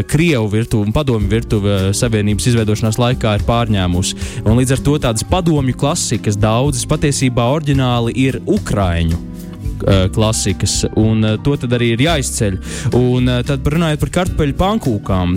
Krievu 0.09 0.49
virtuve 0.51 0.89
un 0.89 0.93
padomju 0.95 1.31
virtuve 1.31 1.75
uh, 1.75 1.89
Savienības 1.95 2.51
izveidošanās 2.51 2.99
laikā 2.99 3.37
ir 3.39 3.47
pārņēmusi. 3.47 4.17
Un 4.45 4.59
līdz 4.59 4.75
ar 4.75 4.85
to 4.87 4.99
tādas 5.07 5.27
padomju 5.29 5.77
klasikas 5.79 6.39
daudzas 6.41 6.89
patiesībā 6.89 7.47
oriģināli 7.55 8.17
ir 8.19 8.41
Ukrāņu 8.49 9.19
uh, 9.19 10.09
klasikas, 10.15 10.81
un 10.99 11.23
to 11.45 11.55
arī 11.69 11.93
ir 11.95 12.03
jāizceļ. 12.03 12.59
Un 12.99 13.31
tad 13.47 13.71
runājot 13.71 14.03
par 14.03 14.13
kartupeļu 14.17 14.57
pankūkām, 14.59 15.37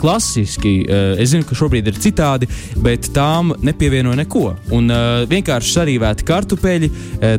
klasiski, 0.00 0.72
es 1.20 1.34
zinu, 1.34 1.44
ka 1.48 1.58
šobrīd 1.58 1.90
ir 1.90 2.00
citādi, 2.00 2.48
bet 2.82 3.10
tām 3.12 3.52
nepievieno 3.60 4.14
neko. 4.16 4.46
Un 4.72 4.88
vienkārši 5.28 5.76
sarīvēti 5.76 6.26
kartupeļi, 6.28 6.90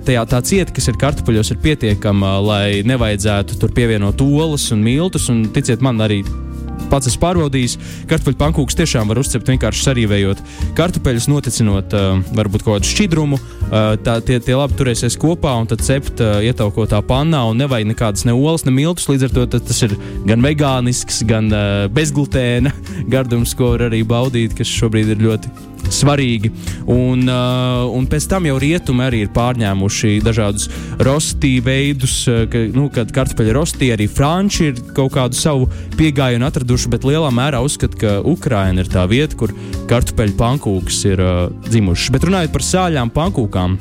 tajā 0.05 0.25
tā 0.29 0.43
cieta, 0.45 0.75
kas 0.75 0.91
ir 0.91 1.01
kartupeļos, 1.01 1.53
ir 1.55 1.61
pietiekama, 1.65 2.37
lai 2.45 2.65
nevajadzētu 2.85 3.59
tur 3.61 3.73
pievienot 3.73 4.21
olas 4.21 4.69
un 4.75 4.85
miltus, 4.85 5.29
un 5.33 5.47
ticiet 5.53 5.81
man, 5.81 6.01
arī 6.05 6.21
pats 6.93 7.09
esmu 7.09 7.23
pārbaudījis. 7.23 7.77
Kartupeļu 8.09 8.39
pankūks 8.39 8.77
tiešām 8.77 9.09
var 9.09 9.21
uzcept 9.21 9.49
vienkārši 9.49 9.87
sarīvējot 9.87 10.43
kartupeļus, 10.77 11.29
noticinot 11.31 11.97
uh, 11.97 12.21
varbūt 12.37 12.65
kaut 12.65 12.77
kādu 12.77 12.91
šķidrumu. 12.91 13.39
Uh, 13.63 13.95
tā, 14.05 14.19
tie, 14.25 14.39
tie 14.43 14.57
labi 14.57 14.77
turēsies 14.77 15.17
kopā 15.21 15.55
un 15.61 15.69
tad 15.71 15.83
cept 15.85 16.21
uh, 16.21 16.37
ietaukotā 16.45 17.01
pannā 17.09 17.43
un 17.49 17.61
nevajag 17.63 17.89
nekādas 17.93 18.27
ne 18.29 18.37
olas, 18.37 18.67
ne 18.67 18.75
miltus. 18.75 19.09
Līdz 19.09 19.29
ar 19.29 19.35
to 19.35 19.47
tas 19.57 19.83
ir 19.87 19.97
gan 20.29 20.45
vegānisks, 20.45 21.23
gan 21.29 21.49
uh, 21.51 21.85
bezglutēna 21.93 22.73
gardums, 23.13 23.57
ko 23.57 23.73
var 23.73 23.87
arī 23.89 24.03
baudīt, 24.07 24.57
kas 24.57 24.69
šobrīd 24.69 25.15
ir 25.15 25.23
ļoti 25.29 25.72
svarīgi. 25.91 26.51
Un, 26.91 27.25
uh, 27.27 27.83
un 27.93 28.07
pēc 28.09 28.27
tam 28.31 28.47
jau 28.47 28.57
rietumi 28.61 29.05
arī 29.07 29.23
ir 29.25 29.31
pārņēmuši 29.35 30.13
dažādus 30.25 30.69
rostī 31.03 31.55
veidus, 31.63 32.21
uh, 32.31 32.43
ka, 32.51 32.65
nu, 32.75 32.89
kad 32.93 33.11
kartupeļu 33.15 33.55
rostī 33.57 33.91
arī 33.95 34.07
franči 34.11 34.71
ir 34.71 34.83
kaut 34.95 35.15
kādu 35.17 35.39
savu 35.39 35.69
piegājienu 35.99 36.47
atraduši, 36.47 36.91
bet 36.93 37.07
lielā 37.07 37.31
mērā 37.33 37.63
uzskata, 37.65 37.99
ka 37.99 38.13
Ukraina 38.27 38.83
ir 38.83 38.91
tā 38.91 39.07
vieta, 39.09 39.37
kur 39.39 39.55
kartupeļu 39.89 40.37
pankūks 40.39 41.03
ir 41.11 41.23
uh, 41.23 41.49
dzimušas. 41.69 42.13
Bet 42.13 42.29
runājot 42.29 42.55
par 42.55 42.67
sāļām 42.67 43.13
pankūkām 43.13 43.79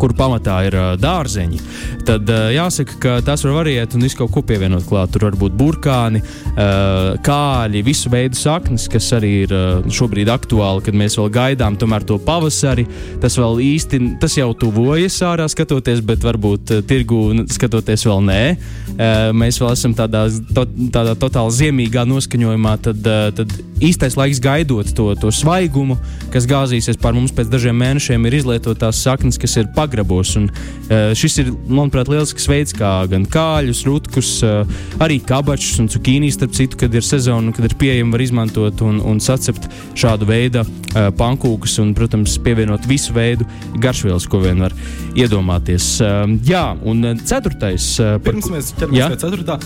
kur 0.00 0.14
pamatā 0.16 0.56
ir 0.68 0.76
uh, 0.78 0.92
dārzeņi, 1.00 1.60
tad 2.08 2.28
uh, 2.30 2.48
jāsaka, 2.54 2.96
ka 3.02 3.16
tās 3.26 3.44
var 3.46 3.60
variēt 3.60 3.96
un 3.96 4.06
visu 4.06 4.18
kaut 4.20 4.32
ko 4.34 4.42
pievienot 4.46 4.86
klāt. 4.88 5.12
Tur 5.14 5.28
var 5.28 5.36
būt 5.40 5.56
burkāni, 5.58 6.22
uh, 6.22 7.16
kāļi, 7.26 7.84
visu 7.86 8.12
veidu 8.12 8.38
saknes, 8.38 8.86
kas 8.90 9.10
arī 9.16 9.32
ir 9.44 9.54
uh, 9.54 9.88
šobrīd 9.92 10.30
aktuāli, 10.32 10.84
kad 10.86 10.96
mēs 10.96 11.18
vēl 11.20 11.30
gaidām 11.34 11.78
to 11.80 12.18
pavasari. 12.24 12.86
Tas 13.20 13.36
vēl 13.38 13.60
īsti, 13.64 14.02
tas 14.22 14.36
jau 14.38 14.50
tuvojas 14.58 15.20
ārā 15.26 15.48
skatoties, 15.50 16.02
bet 16.06 16.24
varbūt 16.26 16.76
uh, 16.76 16.84
tirgu 16.86 17.44
skatoties 17.50 18.06
vēl 18.08 18.24
nē. 18.28 18.42
Uh, 18.90 19.30
mēs 19.36 19.60
vēl 19.60 19.74
esam 19.74 19.96
tādā, 19.98 20.26
to, 20.54 20.66
tādā 20.94 21.16
totāli 21.20 21.56
ziemīgā 21.60 22.06
noskaņojumā, 22.08 22.76
tad, 22.86 23.04
uh, 23.04 23.28
tad 23.36 23.69
īstais 23.84 24.16
laiks 24.18 24.40
gaidot 24.42 24.90
to, 24.96 25.10
to 25.18 25.30
svaigumu, 25.34 25.96
kas 26.32 26.46
gāzīsies 26.48 26.98
pār 27.00 27.16
mums 27.16 27.32
pēc 27.34 27.50
dažiem 27.52 27.76
mēnešiem, 27.80 28.26
ir 28.28 28.36
izlietotās 28.40 29.00
saknes, 29.04 29.38
kas 29.40 29.56
ir 29.60 29.70
pagrabos. 29.76 30.34
Un, 30.38 30.48
uh, 30.50 31.10
šis 31.16 31.40
ir, 31.42 31.52
manuprāt, 31.68 32.10
lielisks 32.12 32.48
veids, 32.50 32.74
kā 32.76 32.92
gan 33.10 33.26
kāļus, 33.30 33.82
rutkus, 33.88 34.32
uh, 34.46 34.68
arī 35.02 35.20
kabačus 35.24 35.80
un 35.82 35.90
cukīnijas, 35.92 36.38
starp 36.38 36.56
citu, 36.56 36.80
kad 36.84 36.94
ir 36.94 37.06
sezona, 37.06 37.54
kad 37.56 37.66
ir 37.66 37.76
pieejama, 37.80 38.14
var 38.16 38.24
izmantot 38.24 38.84
un, 38.86 39.00
un 39.00 39.22
sacept 39.22 39.70
šādu 39.98 40.28
veidu 40.28 40.64
uh, 40.64 41.08
pankūkus 41.16 41.78
un, 41.82 41.94
protams, 41.96 42.36
pievienot 42.44 42.86
visu 42.90 43.16
veidu 43.16 43.48
garšvielas, 43.80 44.28
ko 44.30 44.42
vien 44.44 44.60
var 44.66 44.76
iedomāties. 45.18 45.88
Uh, 46.04 46.36
jā, 46.46 46.66
un 46.84 47.02
ceturtais. 47.24 47.92
Uh, 48.02 48.18
Pirms 48.24 48.46
par... 48.46 48.56
mēs 48.58 48.72
ķeramies 48.76 49.14
pie 49.14 49.20
ceturtā, 49.24 49.58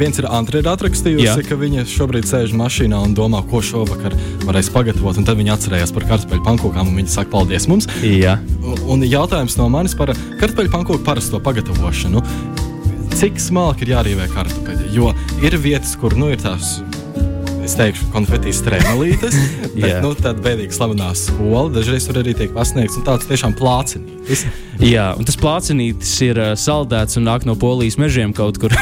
viens 0.00 0.18
ir 0.20 0.28
Antrēda 0.30 0.74
atrakstījusi, 0.76 1.46
ka 1.48 1.58
viņa 1.58 1.86
šobrīd 1.90 2.28
sēž 2.28 2.54
mašīnā 2.58 3.00
un 3.06 3.16
domā, 3.16 3.42
ko 3.50 3.59
šovakar 3.64 4.16
varēs 4.46 4.70
pagatavot, 4.74 5.18
un 5.20 5.28
tad 5.28 5.38
viņa 5.40 5.56
atcerējās 5.56 5.94
par 5.96 6.06
kartupeļu 6.10 6.46
pankūkām, 6.46 6.90
un 6.90 7.00
viņa 7.00 7.14
saka 7.14 7.32
paldies 7.34 7.68
mums. 7.70 7.88
Jā. 8.04 8.38
Un 8.90 9.04
jautājums 9.06 9.58
no 9.60 9.68
manis 9.72 9.96
par 9.98 10.14
kartupeļu 10.40 10.74
pankūku 10.74 11.04
parasto 11.06 11.42
pagatavošanu. 11.44 12.24
Cik 13.20 13.40
smalki 13.42 13.84
ir 13.84 13.96
jārīvē 13.96 14.30
kartupeļi? 14.32 14.94
Jo 14.94 15.12
ir 15.44 15.58
vietas, 15.60 15.96
kur 16.00 16.14
nu, 16.16 16.30
ir 16.32 16.40
tās 16.40 16.78
es 17.64 17.76
teikšu, 17.78 18.08
konfetīs 18.14 18.62
trēmelītes, 18.66 19.36
bet 19.74 19.84
yeah. 19.84 20.00
nu, 20.04 20.14
tāda 20.18 20.40
bēdīga 20.44 20.76
slavenā 20.76 21.12
skola 21.18 21.68
dažreiz 21.74 22.08
tur 22.08 22.20
arī 22.22 22.34
tiek 22.36 22.54
pasniegts 22.56 22.98
un 23.00 23.06
tāds 23.06 23.28
tiešām 23.30 23.56
plācinītis. 23.58 24.46
Jā, 24.80 25.10
un 25.18 25.26
tas 25.28 25.36
plācinītis 25.36 26.12
ir 26.24 26.38
uh, 26.40 26.54
saldēts 26.56 27.18
un 27.20 27.26
nāk 27.28 27.44
no 27.44 27.52
polijas 27.60 27.98
mežiem 28.00 28.32
kaut 28.32 28.56
kur. 28.62 28.72
uh, 28.72 28.78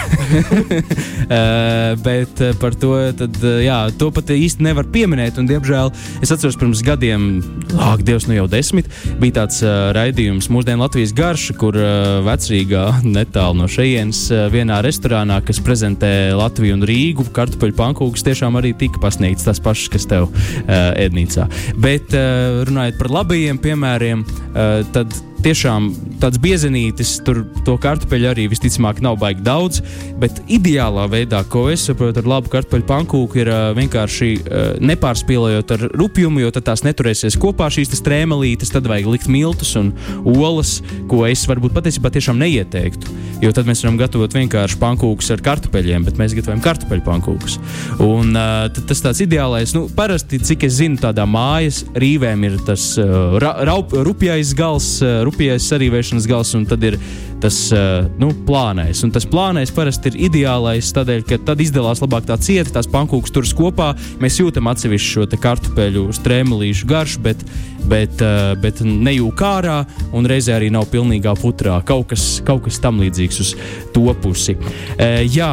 bet 2.07 2.43
uh, 2.45 2.53
par 2.61 2.77
to, 2.79 2.93
tad, 3.19 3.35
uh, 3.43 3.59
jā, 3.65 3.79
to 3.99 4.13
pat 4.15 4.31
īsti 4.31 4.63
nevar 4.63 4.87
pieminēt. 4.95 5.41
Un, 5.43 5.49
diemžēl 5.51 5.91
es 6.23 6.31
atceros, 6.31 6.59
pirms 6.61 6.85
gadiem, 6.87 7.43
ak, 7.75 8.05
Dievs, 8.07 8.29
nu 8.31 8.37
jau 8.37 8.47
desmit, 8.51 8.87
bija 9.19 9.41
tāds 9.41 9.59
uh, 9.65 9.91
raidījums 9.97 10.51
mūsdienu 10.55 10.85
Latvijas 10.85 11.15
garša, 11.19 11.59
kur 11.59 11.75
uh, 11.75 12.23
vecrīgā 12.29 12.85
netālu 13.19 13.59
no 13.59 13.67
šejienes 13.67 14.23
uh, 14.31 14.47
vienā 14.55 14.79
restorānā, 14.87 15.41
kas 15.43 15.59
prezentē 15.67 16.13
Latviju 16.39 16.79
un 16.79 16.87
Rīgu, 16.87 17.27
kartupeļu 17.35 17.75
pankūkus, 17.83 18.27
tiešām 18.29 18.55
arī 18.61 18.68
tika 18.79 19.01
pasniegts 19.03 19.47
tas 19.49 19.61
pašs, 19.63 19.89
kas 19.93 20.09
tev 20.11 20.29
uh, 20.29 20.75
ēdnīcā. 20.99 21.49
Bet 21.81 22.15
uh, 22.17 22.63
runājot 22.69 23.01
par 23.01 23.13
labajiem 23.21 23.61
piemēriem, 23.63 24.25
uh, 24.25 24.83
tad 24.95 25.15
tiešām 25.45 25.89
tāds 26.23 26.41
biezenītis, 26.43 27.19
tur 27.27 27.43
to 27.67 27.77
kartupeļu 27.81 28.31
arī 28.33 28.47
visticamāk 28.51 29.03
nav 29.05 29.19
baigi 29.21 29.45
daudz, 29.47 29.81
bet 30.19 30.41
ideālā 30.51 31.07
veidā, 31.11 31.45
ko 31.51 31.69
es 31.73 31.87
saprotu 31.89 32.23
ar 32.23 32.31
labu 32.31 32.51
kartupeļu 32.53 32.87
pankūku, 32.89 33.41
ir 33.43 33.51
uh, 33.53 33.61
vienkārši 33.79 34.31
uh, 34.39 34.67
nepārspīlējot 34.83 35.75
ar 35.77 35.87
rupjumu, 35.99 36.43
jo 36.43 36.53
tad 36.55 36.67
tās 36.71 36.85
neturēsies 36.87 37.39
kopā 37.41 37.71
šīs 37.75 37.95
strēmelītes, 38.01 38.73
tad 38.75 38.89
vajag 38.91 39.11
likt 39.15 39.31
miltus 39.33 39.75
un 39.79 39.93
olas, 40.27 40.79
ko 41.11 41.25
es 41.29 41.45
varbūt 41.49 41.77
patiesībā 41.77 42.13
tiešām 42.15 42.41
neieteiktu. 42.43 43.15
Jo 43.39 43.53
tad 43.55 43.69
mēs 43.69 43.85
varam 43.85 44.01
gatavot 44.01 44.35
vienkārši 44.35 44.81
pankūkus 44.81 45.31
ar 45.31 45.43
kartupeļiem, 45.47 46.09
bet 46.09 46.19
mēs 46.19 46.35
gatavojam 46.35 46.63
kartupeļu 46.65 47.05
pankūkus. 47.07 47.59
Un 48.03 48.35
uh, 48.35 48.67
tas 48.91 49.05
tāds 49.05 49.23
ideālais, 49.23 49.77
nu, 49.77 49.87
parasti, 49.95 50.43
cik 50.43 50.67
es 50.67 50.81
zinu, 50.81 50.99
tādā 50.99 51.27
mājas 51.29 51.85
rīvēm 51.95 52.49
ir 52.49 52.59
tas 52.67 52.91
uh, 52.99 53.39
ra, 53.39 53.55
raup, 53.69 53.95
rupjais 54.09 54.51
gals. 54.59 54.97
Uh, 54.99 55.28
rupjais 55.29 55.69
sarīvēšanas 55.71 56.27
gals, 56.29 56.55
un 56.59 56.67
tad 56.69 56.85
ir 56.89 56.99
tas 57.43 57.57
uh, 57.73 58.07
nu, 58.19 58.33
plānais. 58.47 59.03
Un 59.07 59.13
tas 59.15 59.27
plānais 59.29 59.71
parasti 59.75 60.11
ir 60.11 60.19
ideālais, 60.29 60.91
tādēļ, 60.95 61.25
ka 61.29 61.39
tad 61.51 61.63
izdalās 61.63 62.03
labāk 62.03 62.27
tā 62.29 62.39
cieta, 62.43 62.75
tās 62.79 62.91
pankūkas 62.91 63.35
turas 63.35 63.55
kopā. 63.57 63.93
Mēs 64.23 64.41
jūtam 64.41 64.71
atsevišķu 64.73 65.27
šo 65.29 65.41
kartupeļu 65.43 66.09
strēmelīšu 66.19 66.89
garšu, 66.91 67.23
bet, 67.25 67.45
bet, 67.91 68.19
uh, 68.25 68.53
bet 68.63 68.83
nejūk 68.83 69.45
ārā, 69.47 69.79
un 70.17 70.27
reizē 70.29 70.57
arī 70.59 70.73
nav 70.75 70.89
pilnīgā 70.93 71.37
putrā. 71.39 71.79
Kaut 71.89 72.11
kas, 72.13 72.27
kaut 72.47 72.65
kas 72.67 72.81
tam 72.83 73.01
līdzīgs 73.05 73.43
uz 73.45 73.55
to 73.95 74.07
pusi. 74.23 74.57
Uh, 74.59 75.23
jā, 75.27 75.53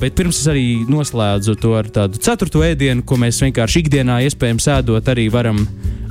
bet 0.00 0.16
pirms 0.16 0.40
es 0.40 0.50
arī 0.52 0.66
noslēdzu 0.88 1.56
to 1.60 1.76
ar 1.76 1.90
tādu 1.92 2.20
ceturto 2.22 2.64
ēdienu, 2.64 3.04
ko 3.06 3.20
mēs 3.20 3.42
vienkārši 3.44 3.84
ikdienā 3.84 4.22
iespējams 4.26 4.70
ēdot, 4.78 5.12
arī 5.12 5.28
varam 5.32 5.66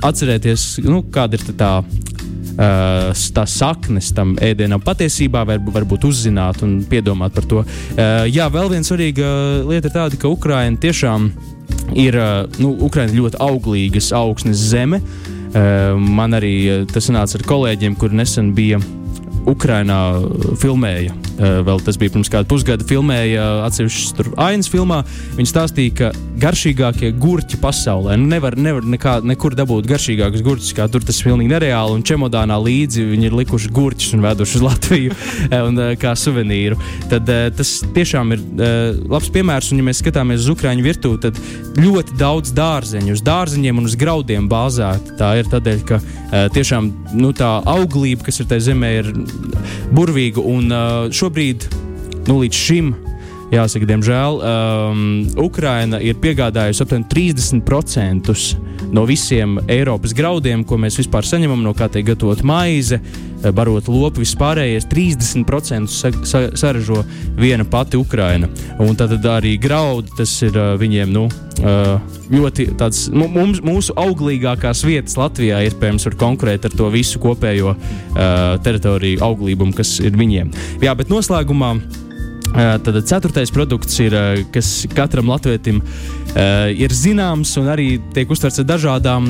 atcerēties, 0.06 0.76
nu, 0.86 1.02
kāda 1.12 1.38
ir 1.38 1.56
tā 1.56 1.70
uh, 2.56 3.26
tās 3.36 3.56
saknes 3.60 4.12
tam 4.16 4.34
ēdienam 4.42 4.82
patiesībā 4.84 5.44
var, 5.48 5.60
varbūt 5.60 6.08
uzzināt 6.08 6.62
un 6.66 6.78
piedomāt 6.88 7.36
par 7.36 7.48
to. 7.48 7.62
Uh, 7.62 8.24
jā, 8.30 8.48
vēl 8.52 8.72
viena 8.72 8.88
svarīga 8.88 9.30
lieta 9.68 9.90
ir 9.90 9.96
tāda, 9.96 10.20
ka 10.20 10.32
Ukraina 10.32 10.80
tiešām 10.80 11.30
ir 11.96 12.18
uh, 12.20 12.44
nu, 12.62 12.74
Ukraina 12.88 13.14
ļoti 13.16 13.40
auglīgas 13.42 14.12
augsnes 14.16 14.68
zeme. 14.72 15.02
Man 15.56 16.36
arī 16.36 16.84
tas 16.90 17.06
nāca 17.08 17.38
ar 17.38 17.44
kolēģiem, 17.48 17.94
kur 17.96 18.12
nesen 18.12 18.50
bija 18.52 18.76
Ukrainā 19.48 20.00
filmēja 20.60 21.14
Eh, 21.36 21.58
vēl 21.66 21.82
tas 21.84 21.98
bija 22.00 22.14
pirms 22.14 22.30
kāda 22.32 22.48
pusgada, 22.48 22.84
filmēja 22.88 23.44
atsevišķas 23.66 24.30
ainas 24.40 24.70
filmā. 24.72 25.02
Viņi 25.36 25.50
stāstīja, 25.50 25.92
ka 25.98 26.08
garšīgākie 26.40 27.12
gurķi 27.20 27.60
pasaulē 27.60 28.16
nu, 28.18 28.26
nevar, 28.30 28.56
nevar 28.58 28.86
nekā, 28.86 29.18
nekur 29.26 29.56
dabūt 29.58 29.88
garšīgākus 29.90 30.44
gurķus, 30.46 30.72
kā 30.78 30.88
tur 30.90 31.04
tas 31.04 31.20
ir 31.20 31.28
pilnīgi 31.28 31.52
nereāli. 31.52 31.98
Un 31.98 32.04
čemodānā 32.06 32.56
līdzi 32.62 33.04
viņi 33.12 33.28
ir 33.28 33.36
likuši 33.36 33.72
gurķus 33.76 34.14
un 34.16 34.24
veduši 34.24 34.58
uz 34.58 34.64
Latviju 34.64 35.12
eh, 35.50 35.60
un, 35.60 35.78
eh, 35.82 35.92
kā 36.00 36.14
suvenīru. 36.18 36.80
Tad 37.12 37.28
tas 37.56 37.72
tiešām 37.94 38.32
ir 38.34 38.42
labs 39.10 39.28
piemērs. 39.34 39.70
Un, 39.72 39.82
ja 39.82 39.86
mēs 39.86 40.00
skatāmies 40.02 40.44
uz 40.44 40.50
Ukrāņu 40.54 40.84
virtuvi, 40.86 41.20
tad 41.26 41.40
ļoti 41.76 42.16
daudz 42.20 42.54
dārzeņu, 42.56 43.16
uz 43.16 43.24
dārzeņiem 43.26 43.82
un 43.82 43.88
uz 43.88 43.96
graudiem 43.98 44.48
bāzēta. 44.50 45.16
Tā 45.20 45.32
ir 45.40 45.50
tādēļ, 45.52 45.84
ka 45.88 46.00
tiešām 46.54 46.90
nu, 47.20 47.32
tā 47.36 47.50
auglība, 47.68 48.28
kas 48.28 48.40
ir 48.40 48.50
tajā 48.50 48.70
zemē, 48.70 48.92
ir 49.02 49.12
burvīga. 49.96 50.44
Un, 50.46 50.72
šo 51.12 51.26
šobrīd, 51.26 51.64
nu, 52.28 52.38
līdz 52.38 52.54
šim, 52.54 52.92
jāsaka, 53.52 53.86
diemžēl, 53.88 54.40
um, 54.40 55.04
Ukraina 55.42 56.00
ir 56.02 56.18
piegādājusi 56.22 56.82
aptuveni 56.82 57.08
30% 57.12 58.34
no 58.94 59.04
visiem 59.08 59.56
Eiropas 59.70 60.14
graudiem, 60.16 60.64
ko 60.66 60.78
mēs 60.80 60.98
vispār 61.00 61.26
saņemam, 61.26 61.62
no 61.64 61.74
kā 61.76 61.88
tiek 61.92 62.06
gatavot 62.06 62.42
maize, 62.46 63.00
barot 63.54 63.88
lopu, 63.90 64.22
vispārējais 64.24 64.86
30% 64.90 65.90
sa 65.92 66.10
sa 66.26 66.42
saražo 66.56 67.02
viena 67.38 67.66
pati 67.68 67.98
Ukraina. 68.00 68.48
Un 68.82 68.96
tad 68.98 69.14
arī 69.30 69.56
graudi, 69.60 70.14
tas 70.18 70.32
ir 70.46 70.56
uh, 70.56 70.74
viņiem, 70.80 71.12
nu, 71.12 71.26
uh, 71.62 72.16
ļoti 72.32 72.70
tāds, 72.80 73.06
mums, 73.12 73.60
mūsu 73.66 73.94
auglīgākās 74.00 74.82
vietas 74.86 75.18
Latvijā 75.20 75.62
iespējams 75.68 76.08
var 76.08 76.18
konkurēt 76.24 76.66
ar 76.66 76.74
to 76.74 76.90
visu 76.94 77.22
kopējo 77.22 77.76
uh, 77.76 78.56
teritoriju 78.64 79.22
auglībumu, 79.26 79.76
kas 79.76 79.98
ir 80.02 80.18
viņiem. 80.18 80.52
Jā, 80.82 80.96
bet 80.98 81.12
noslēgumā 81.12 81.76
Tad 82.56 82.96
ceturtais 83.04 83.50
produkts 83.52 83.98
ir, 84.00 84.14
kas 84.52 84.86
katram 84.96 85.28
latvietim 85.28 85.82
ir 86.72 86.92
zināms 86.96 87.52
un 87.60 87.68
arī 87.72 87.86
tiek 88.16 88.30
uztverts 88.32 88.62
ar 88.62 88.66
dažādām, 88.68 89.28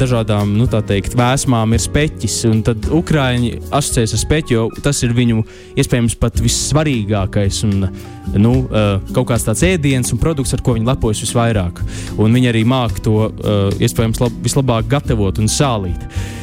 dažādām 0.00 0.54
nu, 0.56 0.66
teikt, 0.72 1.16
vēsmām, 1.18 1.76
ir 1.76 1.84
speķis. 1.84 2.38
Tad 2.64 2.88
Ukrāņi 2.92 3.52
asociēs 3.68 4.16
ar 4.16 4.22
speķi, 4.24 4.56
jo 4.56 4.66
tas 4.84 5.02
ir 5.04 5.12
viņu 5.16 5.44
iespējams 5.76 6.16
pat 6.20 6.40
vissvarīgākais 6.40 7.62
un 7.68 7.88
nu, 8.40 8.54
kaut 9.12 9.28
kāds 9.28 9.48
tāds 9.48 9.64
ēdiens 9.68 10.12
un 10.14 10.20
produkts, 10.22 10.56
ar 10.56 10.64
ko 10.64 10.78
viņi 10.78 10.88
lepojas 10.88 11.24
visvairāk. 11.26 11.84
Un 12.16 12.32
viņi 12.32 12.52
arī 12.52 12.64
māca 12.68 13.04
to 13.04 13.18
iespējams 13.76 14.24
lab, 14.24 14.40
vislabāk 14.44 14.88
gatavot 14.92 15.40
un 15.42 15.52
sālīt. 15.52 16.08
Uh, 16.08 16.42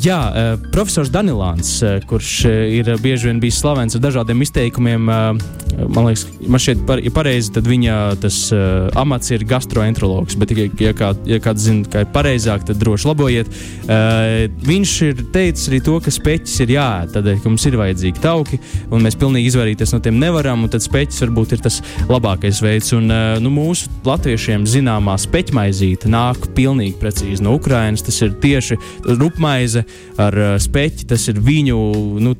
jā, 0.00 0.18
uh, 0.32 0.68
profesors 0.72 1.10
Danilāns, 1.12 1.74
uh, 1.84 1.98
kurš 2.08 2.30
uh, 2.48 2.52
ir 2.72 2.88
bieži 3.02 3.28
vien 3.28 3.40
bijis 3.42 3.58
slavens 3.60 3.96
ar 3.96 4.00
dažādiem 4.00 4.40
izteikumiem, 4.40 5.10
uh, 5.10 5.88
man 5.92 6.06
liekas, 6.06 6.22
man 6.48 6.62
šķiet, 6.62 6.84
par, 6.88 7.02
ja 7.04 7.12
pareizi, 7.12 7.52
tad 7.52 7.68
viņa 7.68 7.96
tas 8.22 8.38
uh, 8.56 8.88
amats 9.00 9.28
ir 9.34 9.44
gastroenterologs. 9.48 10.38
Bet, 10.40 10.54
ja, 10.56 10.66
ja, 10.80 10.94
kā, 10.96 11.10
ja 11.28 11.40
kāds 11.44 11.66
zina, 11.66 11.84
ka 11.92 12.04
ir 12.06 12.08
pareizāk, 12.14 12.64
tad 12.70 12.80
droši 12.80 13.10
labojiet. 13.10 13.50
Uh, 13.84 14.46
viņš 14.64 14.94
ir 15.10 15.20
teicis 15.34 15.68
arī 15.68 15.82
to, 15.84 15.98
ka 16.00 16.14
speķis 16.14 16.56
ir 16.64 16.74
jāēd, 16.78 17.12
tādēļ, 17.18 17.42
ka 17.44 17.52
mums 17.52 17.68
ir 17.68 17.76
vajadzīgi 17.82 18.24
tauki, 18.24 18.60
un 18.88 19.04
mēs 19.04 19.18
pilnīgi 19.20 19.52
izvairīties 19.52 19.92
no 19.92 20.00
tiem 20.00 20.16
nevaram, 20.22 20.64
un 20.64 20.72
tad 20.72 20.84
speķis 20.86 21.20
varbūt 21.26 21.56
ir 21.58 21.64
tas 21.68 21.82
labākais 22.08 22.62
veids. 22.64 22.94
Un, 22.96 23.12
uh, 23.12 23.36
nu, 23.44 23.52
mūsu 23.52 23.92
latviešiem 24.08 24.64
zināmā 24.68 25.18
speķmaizīte 25.20 26.08
nāk 26.08 26.48
pilnīgi 26.56 26.96
precīzi 27.00 27.44
no 27.44 27.58
Ukrainas. 27.60 28.08
Tas 28.08 28.24
ir 28.24 28.32
tieši 28.40 28.80
rupmaizīte 29.04 29.49
maize 29.50 29.84
ar 30.20 30.38
uh, 30.38 30.54
speķi. 30.60 31.08
Tas 31.10 31.26
ir 31.32 31.40
viņu 31.44 31.78
nu, 32.22 32.34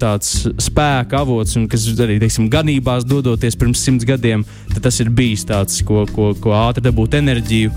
spēka 0.63 1.25
avots, 1.25 1.57
un 1.59 1.69
kas 1.71 1.87
arī 2.01 2.21
teiksim, 2.23 2.51
ganībās 2.53 3.07
dodoties 3.09 3.59
pirms 3.59 3.83
simts 3.85 4.07
gadiem, 4.09 4.47
tas 4.81 5.01
ir 5.03 5.11
bijis 5.11 5.47
tāds, 5.49 5.83
ko, 5.87 6.07
ko, 6.15 6.33
ko 6.41 6.55
ātri 6.63 6.87
dabūt 6.89 7.19
enerģiju. 7.21 7.75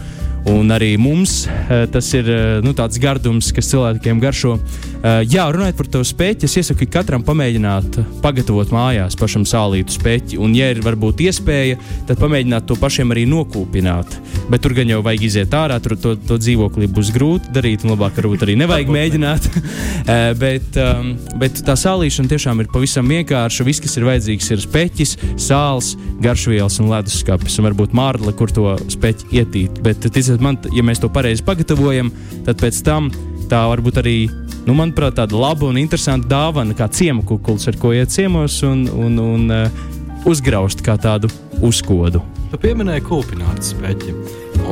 Un 0.50 0.74
arī 0.76 0.98
mums 1.00 1.46
uh, 1.48 1.86
tas 1.92 2.10
ir 2.18 2.28
uh, 2.28 2.58
nu, 2.64 2.74
tāds 2.76 3.00
gardums, 3.00 3.52
kas 3.56 3.70
cilvēkiem 3.72 4.20
garšo. 4.20 4.58
Uh, 4.58 5.22
jā, 5.24 5.46
runājot 5.54 5.78
par 5.80 5.90
to 5.94 6.02
spēķi, 6.04 6.50
es 6.50 6.58
iesaku 6.60 6.88
katram 6.92 7.24
pamēģināt 7.24 8.00
pagatavot 8.24 8.74
mājās 8.76 9.16
pašam 9.20 9.46
sālītu 9.48 9.96
spēķi. 9.96 10.40
Un, 10.44 10.56
ja 10.58 10.68
ir 10.74 10.82
varbūt 10.84 11.24
iespēja, 11.24 11.78
tad 12.10 12.20
pamēģināt 12.20 12.68
to 12.68 12.76
pašiem 12.80 13.14
arī 13.16 13.24
nokūpināt. 13.32 14.18
Bet 14.52 14.66
tur 14.66 14.76
gan 14.76 14.92
jau 14.92 15.00
vajag 15.06 15.24
iziet 15.30 15.56
ārā, 15.56 15.80
tur 15.84 15.96
to, 16.00 16.16
to 16.20 16.38
dzīvoklī 16.42 16.90
būs 16.92 17.14
grūti 17.16 17.54
darīt, 17.56 17.88
un 17.88 17.96
labāk 17.96 18.20
varbūt 18.20 18.44
arī 18.44 18.58
nevajag 18.60 18.92
mēģināt. 18.92 19.48
bet, 20.44 20.80
um, 20.84 21.14
bet 21.40 21.64
tā 21.64 21.78
sālīšana 21.80 22.34
tiešām 22.36 22.64
ir 22.64 22.72
pavisam 22.74 23.08
vienkārša. 23.12 23.68
Viss, 23.68 23.84
kas 23.84 23.96
ir 23.96 24.10
vajadzīgs, 24.10 24.52
ir 24.52 24.64
spēķis, 24.66 25.16
sāls, 25.40 25.94
garšvielas 26.24 26.82
un 26.84 26.92
leduskapis, 26.92 27.58
un 27.60 27.70
varbūt 27.70 27.96
mārle, 27.96 28.36
kur 28.36 28.52
to 28.52 28.76
spēķi 28.92 29.32
ietīt. 29.40 29.82
Bet, 29.86 30.04
tic, 30.04 30.33
ticiet 30.34 30.44
man, 30.44 30.58
ja 30.74 30.84
mēs 30.84 31.02
to 31.02 31.10
pareizi 31.14 31.44
pagatavojam, 31.46 32.12
tad 32.46 32.60
pēc 32.62 32.82
tam 32.86 33.12
tā 33.50 33.64
var 33.70 33.82
būt 33.84 34.00
arī, 34.02 34.18
nu, 34.66 34.74
manuprāt, 34.74 35.16
tāda 35.20 35.38
laba 35.38 35.68
un 35.70 35.78
interesanta 35.78 36.28
dāvana, 36.28 36.74
kā 36.74 36.90
ciemu 36.90 37.24
kukulis, 37.24 37.68
ar 37.68 37.78
ko 37.78 37.94
iet 37.94 38.10
ciemos 38.10 38.62
un, 38.64 38.88
un, 38.90 39.20
un 39.20 39.52
uh, 39.52 39.84
uzgraust 40.26 40.82
kā 40.82 40.98
tādu 40.98 41.30
uzkodu. 41.62 42.22
Tu 42.52 42.60
pieminēji 42.62 43.06
kūpinātu 43.06 43.74
speķi, 43.74 44.16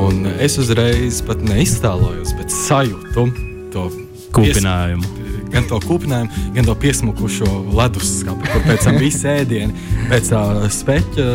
un 0.01 0.27
es 0.39 0.57
uzreiz 0.61 1.21
pat 1.25 1.41
neiztēlojos, 1.45 2.35
bet 2.37 2.53
sajūtu 2.53 3.27
to 3.73 3.89
kūpinājumu. 4.33 5.05
Pies 5.05 5.27
gan 5.51 5.65
to 5.67 5.81
kūpinājumu, 5.83 6.53
gan 6.55 6.67
to 6.67 6.75
piesmukušo 6.79 7.49
leduskapi, 7.75 8.47
kur 8.53 8.63
pēc 8.69 8.85
tam 8.87 8.99
viss 9.01 9.25
ēdiens, 9.27 9.89
pēc 10.07 10.31
tā 10.31 10.43
speķa 10.71 11.25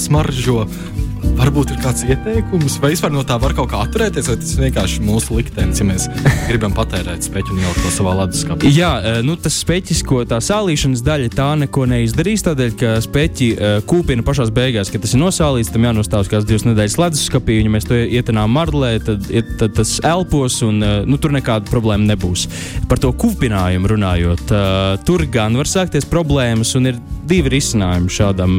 smaržo 0.00 0.64
Varbūt 1.40 1.72
ir 1.72 1.78
kāds 1.80 2.02
ieteikums, 2.04 2.76
vai 2.82 2.90
vispār 2.92 3.12
no 3.14 3.22
tā 3.26 3.36
var 3.40 3.54
kaut 3.56 3.70
kā 3.72 3.80
atturēties, 3.84 4.26
vai 4.28 4.36
tas 4.40 4.50
vienkārši 4.60 5.02
mūsu 5.04 5.36
liktenis, 5.38 5.80
ja 5.80 5.86
mēs 5.88 6.06
gribam 6.48 6.74
patērēt 6.76 7.24
speķu 7.24 7.54
un 7.54 7.62
ielikt 7.62 7.80
to 7.84 7.92
savā 7.94 8.12
leduskapī. 8.18 8.70
Jā, 8.76 8.90
e, 9.00 9.12
nu 9.24 9.36
tas 9.40 9.56
speķis, 9.62 10.02
ko 10.06 10.20
tā 10.28 10.40
sālīšanas 10.44 11.04
daļa 11.06 11.30
tā 11.34 11.48
neko 11.62 11.86
neizdarīs, 11.90 12.44
tādēļ, 12.46 12.74
ka 12.80 12.92
speķi 13.04 13.48
e, 13.52 13.72
kūpina 13.88 14.24
pašā 14.26 14.48
beigās, 14.56 14.92
kad 14.92 15.04
tas 15.04 15.14
ir 15.16 15.22
nosālīts, 15.22 15.72
tam 15.72 15.86
jānostāv 15.88 16.28
kāds 16.32 16.48
divas 16.48 16.66
nedēļas 16.68 16.98
leduskapī, 17.00 17.60
un 17.60 17.70
ja 17.70 17.74
mēs 17.76 17.88
to 17.88 18.00
ietenām 18.00 18.52
marlē, 18.56 18.92
tad, 19.04 19.28
tad 19.60 19.76
tas 19.80 19.96
elpos 20.06 20.60
un 20.66 20.84
e, 20.84 20.92
nu, 21.08 21.20
tur 21.20 21.32
nekāda 21.36 21.72
problēma 21.72 22.12
nebūs. 22.12 22.46
Par 22.90 23.00
to 23.00 23.12
kūpinājumu 23.16 23.94
runājot, 23.94 24.52
tur 25.08 25.24
gan 25.32 25.56
var 25.56 25.68
sākties 25.70 26.08
problēmas 26.10 26.74
un 26.76 26.90
ir 26.90 27.00
divi 27.30 27.52
risinājumi 27.52 28.10
šādam, 28.10 28.56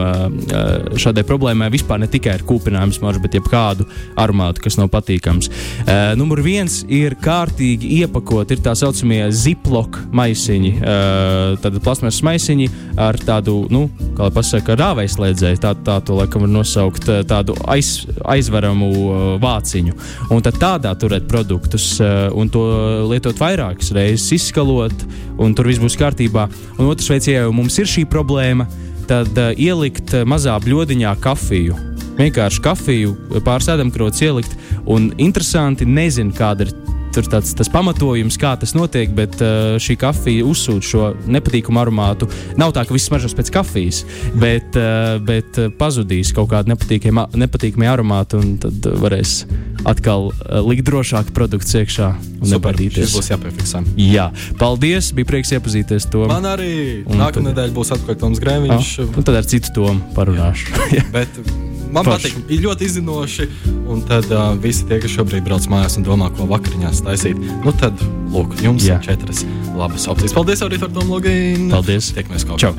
šādai 1.02 1.26
problēmai. 1.28 1.68
Vispār 1.74 2.00
ne 2.00 2.08
tikai 2.12 2.38
ar 2.38 2.46
kūpinājumu 2.48 2.51
smaržu, 2.60 3.22
bet 3.22 3.34
jebkādu 3.38 3.86
aromātu, 4.20 4.62
kas 4.62 4.78
nav 4.78 4.90
patīkams. 4.92 5.50
Uh, 5.86 6.14
numur 6.20 6.42
viens 6.42 6.82
ir 6.90 7.16
kārtīgi 7.16 8.02
iepakot, 8.02 8.50
ir 8.52 8.62
tā 8.64 8.74
saucamie 8.76 9.24
ziplok 9.32 10.00
maisiņi, 10.12 10.74
uh, 10.80 11.58
tādi 11.62 11.82
plasmasas 11.84 12.22
maisiņi 12.26 12.70
ar 13.00 13.18
tādu, 13.18 13.68
nu, 13.72 13.88
kā 14.18 14.28
lai 14.28 14.34
pasaka, 14.36 14.76
rāvējslēdzēju, 14.80 15.62
tā, 15.62 15.74
tā 15.86 16.00
to 16.06 16.18
laikam 16.20 16.46
var 16.46 16.52
nosaukt, 16.52 17.10
tādu 17.30 17.56
aiz, 17.72 18.06
aizveramu 18.26 18.92
uh, 18.92 19.20
vāciņu. 19.42 19.98
Un 20.32 20.46
tad 20.46 20.60
tādā 20.62 20.94
turēt 21.00 21.28
produktus 21.32 21.94
uh, 22.02 22.30
un 22.38 22.50
to 22.52 22.66
lietot 23.12 23.40
vairākas 23.42 23.94
reizes, 23.96 24.30
izskalot, 24.38 25.06
un 25.42 25.56
tur 25.58 25.70
viss 25.72 25.82
būs 25.82 26.00
kārtībā. 26.00 26.48
Un 26.78 26.90
otrs 26.92 27.12
veids, 27.12 27.30
ja 27.30 27.46
jau 27.46 27.56
mums 27.56 27.80
ir 27.82 27.90
šī 27.90 28.06
problēma, 28.10 28.68
tad 29.10 29.32
uh, 29.38 29.54
ielikt 29.60 30.16
mazā 30.30 30.58
bļodiņā 30.64 31.16
kafiju 31.24 31.91
vienkārši 32.22 32.64
kafiju 32.66 33.16
pāris 33.46 33.70
ēdamkrots 33.74 34.24
ielikt. 34.26 34.58
Un 34.90 35.12
interesanti, 35.22 35.88
nezinu, 35.90 36.34
kāda 36.38 36.68
ir 36.68 36.76
tur 37.12 37.28
tāds, 37.28 37.52
tas 37.58 37.70
pamatojums, 37.72 38.38
kā 38.40 38.54
tas 38.60 38.74
notiek, 38.78 39.12
bet 39.16 39.38
uh, 39.44 39.76
šī 39.82 39.98
kafija 40.00 40.46
uzsūta 40.48 40.88
šo 40.88 41.08
nepatīkamu 41.32 41.82
aromātu. 41.82 42.28
Nav 42.60 42.74
tā, 42.76 42.86
ka 42.88 42.96
viss 42.96 43.10
smaržos 43.10 43.36
pēc 43.38 43.52
kafijas, 43.54 44.04
bet, 44.40 44.78
uh, 44.80 45.18
bet 45.28 45.60
uh, 45.60 45.72
pazudīs 45.76 46.32
kaut 46.36 46.52
kāda 46.54 46.72
nepatīkama 46.72 47.92
aromāta, 47.92 48.40
un 48.40 48.56
tad 48.62 48.88
varēs 49.02 49.42
atkal 49.88 50.30
uh, 50.30 50.60
likt 50.66 50.86
drošāk 50.88 51.34
produkts 51.36 51.76
iekšā 51.82 52.12
un 52.42 52.54
nebaidīties. 52.54 53.10
Tas 53.10 53.18
būs 53.18 53.32
jāpiefiksē. 53.34 53.84
Jā, 54.00 54.30
paldies, 54.62 55.12
bija 55.18 55.34
prieks 55.34 55.52
iepazīties 55.58 56.08
to. 56.14 56.28
Man 56.32 56.48
arī 56.50 56.72
nākamā 57.10 57.52
nedēļa 57.52 57.76
būs 57.76 57.96
atpakaļ 57.98 58.22
Toms 58.24 58.44
Grēviņš. 58.44 58.94
Ah, 59.04 59.12
un 59.18 59.28
tad 59.28 59.42
ar 59.42 59.52
citu 59.52 59.76
tomu 59.82 60.14
parunāšu. 60.16 60.80
bet 61.16 61.44
man 61.92 62.08
Forši. 62.08 62.32
patīk, 62.32 62.52
ir 62.56 62.64
ļoti 62.66 62.88
izzinoši. 62.88 63.48
Un 63.92 64.04
tad 64.08 64.30
uh, 64.32 64.54
visi 64.62 64.88
tie, 64.88 65.02
kas 65.04 65.12
šobrīd 65.14 65.44
brauc 65.46 65.68
mājās 65.72 65.98
un 66.00 66.08
domā, 66.08 66.32
ko 66.38 66.48
vakariņās 66.52 67.04
taisīt, 67.06 67.40
nu 67.66 67.74
tad, 67.82 68.00
lūk, 68.32 68.56
jums 68.64 68.88
ir 68.88 69.02
četras 69.04 69.44
labas 69.78 70.08
opcijas. 70.12 70.36
Paldies, 70.38 70.64
arī 70.66 70.80
par 70.82 70.94
Tomu 70.96 71.18
Logīnu. 71.18 71.72
Paldies. 71.74 72.14
Tiekamies 72.16 72.48
kaut 72.48 72.64
kā. 72.64 72.74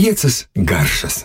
Piecas 0.00 0.46
garšas. 0.56 1.24